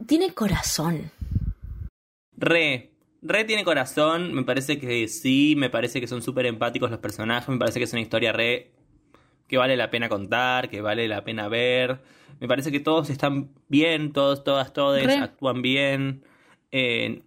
Tiene 0.07 0.33
corazón. 0.33 1.11
Re, 2.37 2.89
re 3.21 3.43
tiene 3.43 3.63
corazón, 3.63 4.33
me 4.33 4.43
parece 4.43 4.79
que 4.79 5.07
sí, 5.07 5.55
me 5.57 5.69
parece 5.69 5.99
que 5.99 6.07
son 6.07 6.21
súper 6.21 6.45
empáticos 6.45 6.89
los 6.89 6.99
personajes, 6.99 7.49
me 7.49 7.57
parece 7.57 7.79
que 7.79 7.83
es 7.83 7.91
una 7.91 8.01
historia 8.01 8.31
re 8.31 8.71
que 9.49 9.57
vale 9.57 9.75
la 9.75 9.89
pena 9.89 10.07
contar, 10.07 10.69
que 10.69 10.79
vale 10.79 11.07
la 11.07 11.23
pena 11.23 11.49
ver. 11.49 11.99
Me 12.39 12.47
parece 12.47 12.71
que 12.71 12.79
todos 12.79 13.09
están 13.09 13.49
bien, 13.67 14.13
todos, 14.13 14.43
todas, 14.43 14.71
todos 14.71 15.05
actúan 15.05 15.61
bien. 15.61 16.23
Eh, 16.71 17.23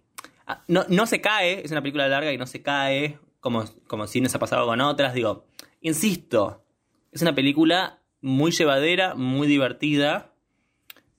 no, 0.67 0.85
no 0.87 1.05
se 1.05 1.21
cae, 1.21 1.61
es 1.63 1.71
una 1.71 1.81
película 1.81 2.07
larga 2.07 2.31
y 2.33 2.37
no 2.37 2.47
se 2.47 2.61
cae, 2.61 3.19
como, 3.43 3.65
como 3.87 4.07
si 4.07 4.21
nos 4.21 4.33
ha 4.33 4.39
pasado 4.39 4.65
con 4.65 4.79
otras. 4.79 5.13
Digo, 5.13 5.45
insisto, 5.81 6.63
es 7.11 7.21
una 7.21 7.35
película 7.35 8.01
muy 8.21 8.51
llevadera, 8.51 9.15
muy 9.15 9.47
divertida. 9.47 10.31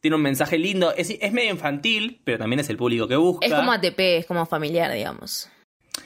Tiene 0.01 0.17
un 0.17 0.23
mensaje 0.23 0.59
lindo, 0.59 0.95
es, 0.97 1.11
es 1.11 1.33
medio 1.33 1.51
infantil, 1.51 2.23
pero 2.25 2.39
también 2.39 2.61
es 2.61 2.71
el 2.71 2.79
público 2.79 3.07
que 3.07 3.17
busca. 3.17 3.47
Es 3.47 3.53
como 3.53 3.73
ATP, 3.73 3.99
es 3.99 4.27
como 4.27 4.47
familiar, 4.47 4.91
digamos. 4.93 5.51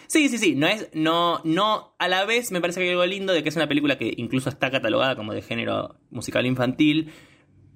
Sí, 0.09 0.29
sí, 0.29 0.39
sí. 0.39 0.55
No 0.57 0.67
es. 0.67 0.89
No, 0.93 1.41
no. 1.45 1.95
A 1.99 2.09
la 2.09 2.25
vez 2.25 2.51
me 2.51 2.61
parece 2.61 2.81
que 2.81 2.87
hay 2.87 2.91
algo 2.91 3.07
lindo 3.07 3.33
de 3.33 3.45
que 3.45 3.49
es 3.49 3.57
una 3.57 3.69
película 3.69 3.97
que 3.97 4.13
incluso 4.17 4.51
está 4.51 4.71
catalogada 4.73 5.15
como 5.15 5.33
de 5.33 5.43
género 5.43 5.97
musical 6.11 6.47
infantil. 6.47 7.13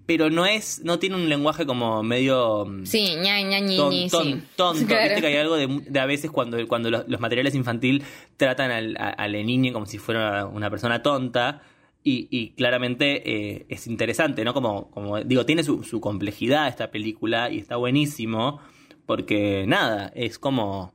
Pero 0.06 0.30
no 0.30 0.46
es, 0.46 0.80
no 0.84 0.98
tiene 0.98 1.16
un 1.16 1.28
lenguaje 1.28 1.64
como 1.66 2.02
medio 2.02 2.64
mm, 2.66 2.84
Sí, 2.86 3.14
ña, 3.22 3.40
ña, 3.42 3.60
ton- 3.76 4.08
ton- 4.10 4.24
sí. 4.40 4.42
tonto. 4.56 4.86
Claro. 4.86 5.04
Viste 5.04 5.20
que 5.20 5.26
hay 5.28 5.36
algo 5.36 5.56
de, 5.56 5.66
de 5.88 6.00
a 6.00 6.06
veces 6.06 6.30
cuando, 6.30 6.66
cuando 6.68 6.90
los, 6.90 7.08
los 7.08 7.20
materiales 7.20 7.54
infantil 7.54 8.02
tratan 8.36 8.70
al, 8.70 8.96
a, 8.98 9.10
a 9.10 9.28
la 9.28 9.42
niña 9.42 9.72
como 9.72 9.86
si 9.86 9.98
fuera 9.98 10.46
una 10.46 10.70
persona 10.70 11.02
tonta. 11.02 11.62
Y, 12.04 12.26
y 12.32 12.50
claramente 12.54 13.22
eh, 13.30 13.66
es 13.68 13.86
interesante, 13.86 14.44
¿no? 14.44 14.52
Como, 14.54 14.90
como 14.90 15.20
digo, 15.22 15.46
tiene 15.46 15.62
su, 15.62 15.84
su 15.84 16.00
complejidad 16.00 16.66
esta 16.66 16.90
película 16.90 17.48
y 17.48 17.58
está 17.58 17.76
buenísimo. 17.76 18.58
Porque 19.06 19.64
nada, 19.68 20.10
es 20.14 20.38
como. 20.38 20.92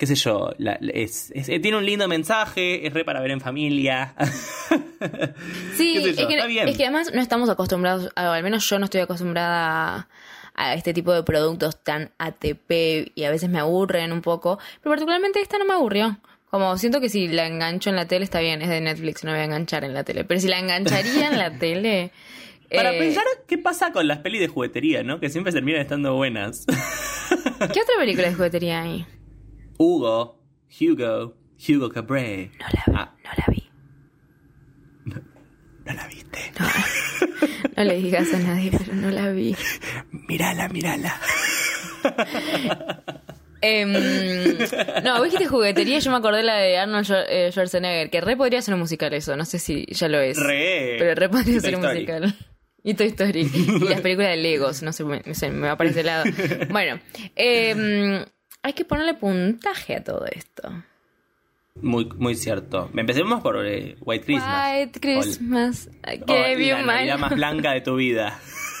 Qué 0.00 0.06
sé 0.06 0.14
yo, 0.14 0.50
la- 0.56 0.78
es, 0.94 1.30
es- 1.34 1.50
eh, 1.50 1.60
tiene 1.60 1.76
un 1.76 1.84
lindo 1.84 2.08
mensaje, 2.08 2.86
es 2.86 2.92
re 2.94 3.04
para 3.04 3.20
ver 3.20 3.30
en 3.32 3.40
familia. 3.40 4.14
Sí, 5.76 5.96
es 5.96 6.16
que, 6.16 6.34
está 6.34 6.46
bien. 6.46 6.68
es 6.68 6.76
que 6.76 6.82
además 6.84 7.10
no 7.14 7.20
estamos 7.22 7.48
acostumbrados, 7.48 8.10
o 8.16 8.20
al 8.20 8.42
menos 8.42 8.68
yo 8.68 8.78
no 8.78 8.84
estoy 8.84 9.00
acostumbrada 9.00 9.96
a, 9.96 10.08
a 10.54 10.74
este 10.74 10.92
tipo 10.92 11.12
de 11.14 11.22
productos 11.22 11.82
tan 11.82 12.10
ATP 12.18 13.12
y 13.14 13.24
a 13.24 13.30
veces 13.30 13.48
me 13.48 13.58
aburren 13.58 14.12
un 14.12 14.20
poco, 14.20 14.58
pero 14.82 14.90
particularmente 14.90 15.40
esta 15.40 15.56
no 15.58 15.64
me 15.64 15.72
aburrió. 15.74 16.18
Como 16.50 16.76
siento 16.76 17.00
que 17.00 17.08
si 17.08 17.28
la 17.28 17.46
engancho 17.46 17.88
en 17.90 17.96
la 17.96 18.06
tele 18.06 18.24
está 18.24 18.40
bien, 18.40 18.60
es 18.60 18.68
de 18.68 18.80
Netflix, 18.80 19.24
no 19.24 19.30
voy 19.30 19.40
a 19.40 19.44
enganchar 19.44 19.84
en 19.84 19.94
la 19.94 20.04
tele, 20.04 20.24
pero 20.24 20.38
si 20.40 20.48
la 20.48 20.58
engancharía 20.58 21.28
en 21.28 21.38
la 21.38 21.50
tele... 21.58 22.10
Para 22.74 22.92
eh, 22.94 22.98
pensar 22.98 23.24
qué 23.48 23.56
pasa 23.58 23.92
con 23.92 24.06
las 24.06 24.18
pelis 24.18 24.40
de 24.40 24.48
juguetería, 24.48 25.02
¿no? 25.02 25.18
Que 25.20 25.30
siempre 25.30 25.52
terminan 25.52 25.80
estando 25.80 26.14
buenas. 26.14 26.66
¿Qué 26.66 27.80
otra 27.80 27.94
película 27.98 28.28
de 28.28 28.34
juguetería 28.34 28.82
hay? 28.82 29.06
Hugo, 29.82 30.38
Hugo, 30.78 31.34
Hugo 31.56 31.88
Cabré. 31.88 32.50
No 32.58 32.66
la 32.68 32.84
vi, 32.84 32.92
Ah, 32.94 33.14
no 33.24 33.30
la 33.38 33.44
vi. 33.48 33.70
¿no 35.86 35.92
la 35.94 36.06
viste? 36.06 36.38
No 37.76 37.84
le 37.84 37.94
digas 37.96 38.34
a 38.34 38.38
nadie, 38.40 38.70
pero 38.76 38.94
no 38.94 39.10
la 39.10 39.30
vi. 39.30 39.56
Mírala, 40.28 40.68
mírala. 40.68 41.18
Em, 43.62 43.92
no, 45.04 45.18
vos 45.18 45.24
dijiste 45.24 45.46
juguetería 45.46 45.98
yo 45.98 46.10
me 46.10 46.16
acordé 46.16 46.42
la 46.42 46.56
de 46.56 46.78
Arnold 46.78 47.10
eh, 47.28 47.50
Schwarzenegger, 47.50 48.08
que 48.08 48.22
re 48.22 48.34
podría 48.34 48.62
ser 48.62 48.72
un 48.72 48.80
musical 48.80 49.12
eso, 49.12 49.36
no 49.36 49.44
sé 49.44 49.58
si 49.58 49.84
ya 49.90 50.08
lo 50.08 50.18
es. 50.18 50.38
Re. 50.38 50.96
Pero 50.98 51.14
re 51.14 51.28
podría 51.28 51.56
Y 51.56 51.60
ser 51.60 51.76
un 51.76 51.82
musical. 51.82 52.34
Y 52.82 52.94
Toy 52.94 53.08
Story. 53.08 53.50
Y 53.54 53.88
las 53.88 54.00
películas 54.00 54.30
de 54.30 54.36
Legos, 54.38 54.82
no 54.82 54.92
sé, 54.94 55.04
me, 55.04 55.22
se 55.34 55.50
me 55.50 55.68
va 55.68 55.76
para 55.76 55.90
ese 55.90 56.02
lado. 56.02 56.24
Bueno, 56.70 56.98
em, 57.36 58.24
hay 58.62 58.72
que 58.72 58.84
ponerle 58.84 59.14
puntaje 59.14 59.96
a 59.96 60.04
todo 60.04 60.26
esto. 60.26 60.70
Muy, 61.82 62.04
muy 62.16 62.34
cierto. 62.34 62.90
Empecemos 62.94 63.40
por 63.42 63.64
eh, 63.66 63.96
White 64.00 64.24
Christmas. 64.26 64.72
White 64.74 65.00
Christmas, 65.00 65.88
I 66.06 66.20
O- 66.26 66.58
you 66.58 66.74
la. 66.74 66.82
Navidad 66.82 67.18
más 67.18 67.34
blanca 67.34 67.72
de 67.72 67.80
tu 67.80 67.96
vida. 67.96 68.38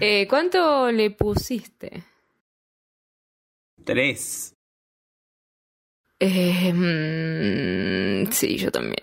Eh, 0.00 0.26
¿Cuánto 0.28 0.90
le 0.90 1.10
pusiste? 1.10 2.02
Tres. 3.84 4.54
Eh, 6.20 6.72
mm, 6.72 8.32
sí, 8.32 8.56
yo 8.56 8.70
también. 8.70 8.96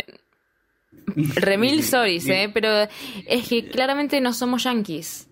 Remil 1.36 1.80
stories, 1.80 2.27
¿eh? 2.30 2.49
Pero 2.54 2.88
es 3.27 3.47
que 3.47 3.67
claramente 3.69 4.19
no 4.21 4.34
somos 4.34 4.63
yankees. 4.63 5.27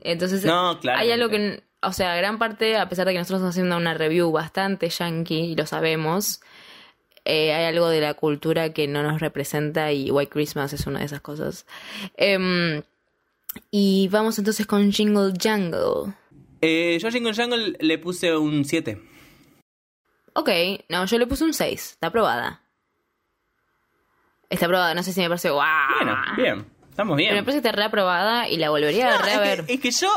Entonces, 0.00 0.44
No, 0.44 0.78
hay 0.94 1.10
algo 1.10 1.28
que, 1.28 1.62
o 1.82 1.92
sea, 1.92 2.16
gran 2.16 2.38
parte, 2.38 2.76
a 2.76 2.88
pesar 2.88 3.06
de 3.06 3.12
que 3.12 3.18
nosotros 3.18 3.38
estamos 3.38 3.54
haciendo 3.54 3.76
una 3.76 3.94
review 3.94 4.30
bastante 4.32 4.88
yankee, 4.88 5.52
y 5.52 5.56
lo 5.56 5.66
sabemos, 5.66 6.40
eh, 7.24 7.52
hay 7.52 7.64
algo 7.66 7.88
de 7.88 8.00
la 8.00 8.14
cultura 8.14 8.72
que 8.72 8.88
no 8.88 9.02
nos 9.02 9.20
representa 9.20 9.92
y 9.92 10.10
White 10.10 10.30
Christmas 10.32 10.72
es 10.72 10.86
una 10.86 11.00
de 11.00 11.04
esas 11.06 11.20
cosas. 11.20 11.66
Em, 12.16 12.82
y 13.70 14.08
vamos 14.08 14.38
entonces 14.38 14.66
con 14.66 14.90
Jingle 14.92 15.32
Jangle. 15.40 16.14
Eh, 16.60 16.98
yo 17.00 17.08
a 17.08 17.10
Jingle 17.10 17.34
Jangle 17.34 17.76
le 17.78 17.98
puse 17.98 18.36
un 18.36 18.64
7. 18.64 19.00
Ok, 20.34 20.50
no, 20.88 21.04
yo 21.06 21.18
le 21.18 21.26
puse 21.26 21.44
un 21.44 21.52
6, 21.54 21.92
está 21.92 22.08
aprobada. 22.08 22.62
Está 24.50 24.66
aprobada, 24.66 24.94
no 24.94 25.02
sé 25.02 25.12
si 25.12 25.20
me 25.20 25.28
parece 25.28 25.50
guau. 25.50 25.66
Bueno, 25.96 26.16
bien. 26.36 26.66
Estamos 26.90 27.16
bien. 27.16 27.30
Pero 27.30 27.40
me 27.42 27.44
parece 27.44 27.62
que 27.62 27.68
está 27.68 27.76
reaprobada 27.76 28.48
y 28.48 28.56
la 28.56 28.70
volvería 28.70 29.14
a 29.14 29.18
No, 29.18 29.24
re 29.24 29.30
a 29.30 29.34
es, 29.34 29.40
ver. 29.40 29.66
que, 29.66 29.74
es 29.74 29.80
que 29.80 29.90
yo. 29.90 30.08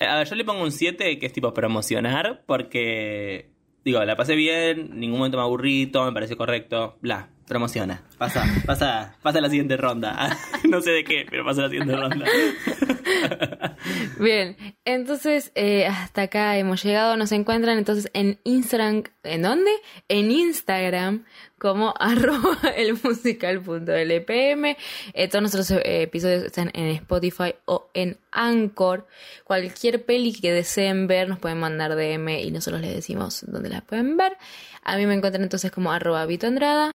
Eh, 0.00 0.06
A 0.06 0.16
ver, 0.18 0.28
yo 0.28 0.34
le 0.34 0.44
pongo 0.44 0.62
un 0.62 0.72
7 0.72 1.18
que 1.18 1.26
es 1.26 1.32
tipo 1.32 1.54
promocionar, 1.54 2.42
porque. 2.46 3.50
Digo, 3.84 4.04
la 4.04 4.14
pasé 4.16 4.34
bien, 4.34 4.98
ningún 5.00 5.18
momento 5.18 5.38
me 5.38 5.42
aburrí, 5.42 5.86
todo 5.86 6.04
me 6.06 6.12
pareció 6.12 6.36
correcto. 6.36 6.98
Bla, 7.00 7.30
promociona. 7.46 8.02
Pasa, 8.18 8.44
pasa, 8.66 9.16
pasa 9.22 9.40
la 9.40 9.48
siguiente 9.48 9.76
ronda. 9.76 10.36
no 10.68 10.80
sé 10.80 10.90
de 10.90 11.04
qué, 11.04 11.26
pero 11.28 11.44
pasa 11.44 11.62
la 11.62 11.68
siguiente 11.68 11.96
ronda. 11.96 12.26
Bien, 14.20 14.56
entonces 14.84 15.52
eh, 15.54 15.86
hasta 15.86 16.22
acá 16.22 16.58
hemos 16.58 16.82
llegado. 16.82 17.16
Nos 17.16 17.32
encuentran 17.32 17.78
entonces 17.78 18.10
en 18.12 18.38
Instagram. 18.44 19.04
¿En 19.22 19.42
dónde? 19.42 19.70
En 20.08 20.30
Instagram 20.30 21.24
como 21.60 21.94
arroba 22.00 22.58
elmusical.lpm. 22.76 24.76
Eh, 25.12 25.28
todos 25.28 25.42
nuestros 25.42 25.70
eh, 25.70 26.02
episodios 26.02 26.44
están 26.44 26.70
en 26.74 26.88
Spotify 26.88 27.54
o 27.66 27.90
en 27.94 28.18
Anchor. 28.32 29.06
Cualquier 29.44 30.04
peli 30.04 30.32
que 30.32 30.52
deseen 30.52 31.06
ver 31.06 31.28
nos 31.28 31.38
pueden 31.38 31.58
mandar 31.58 31.94
DM 31.94 32.40
y 32.40 32.50
nosotros 32.50 32.80
les 32.80 32.94
decimos 32.94 33.44
dónde 33.46 33.68
las 33.68 33.82
pueden 33.82 34.16
ver. 34.16 34.36
A 34.82 34.96
mí 34.96 35.06
me 35.06 35.14
encuentran 35.14 35.42
entonces 35.42 35.70
como 35.70 35.92
arroba 35.92 36.24
Vito 36.26 36.46
Andrada. 36.46 36.90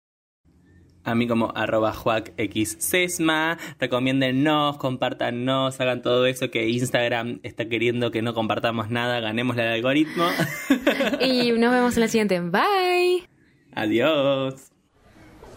A 1.05 1.15
mí 1.15 1.27
como 1.27 1.51
arroba 1.53 1.93
juacxsesma, 1.93 3.57
recomiéndennos, 3.79 4.77
compártanos, 4.77 5.79
hagan 5.81 6.01
todo 6.01 6.25
eso 6.25 6.49
que 6.49 6.69
Instagram 6.69 7.39
está 7.43 7.67
queriendo 7.67 8.09
que 8.09 8.21
no 8.21 8.33
compartamos 8.33 8.89
nada, 8.89 9.19
ganemos 9.19 9.57
el 9.57 9.67
algoritmo. 9.67 10.25
Y 11.19 11.51
nos 11.51 11.71
vemos 11.71 11.97
en 11.97 12.01
la 12.01 12.07
siguiente. 12.07 12.39
Bye. 12.39 13.27
Adiós. 13.75 14.71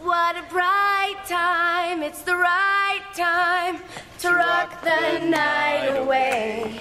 What 0.02 0.36
a 0.36 0.42
bright 0.52 1.16
time, 1.26 2.02
it's 2.02 2.22
the 2.22 2.36
right 2.36 3.02
time 3.14 3.78
to 4.20 4.28
rock 4.30 4.82
the 4.82 5.18
night 5.26 5.96
away. 5.96 6.80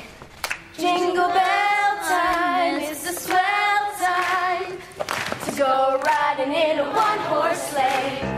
Jingle 0.78 1.30
bell 1.30 1.98
time 2.08 2.82
is 2.82 3.04
the 3.04 3.14
swell 3.14 3.86
time 4.00 4.78
to 5.46 5.52
go 5.58 6.00
riding 6.06 6.54
in 6.54 6.80
a 6.80 6.84
one 6.84 7.20
horse 7.30 7.62
sleigh. 7.72 8.35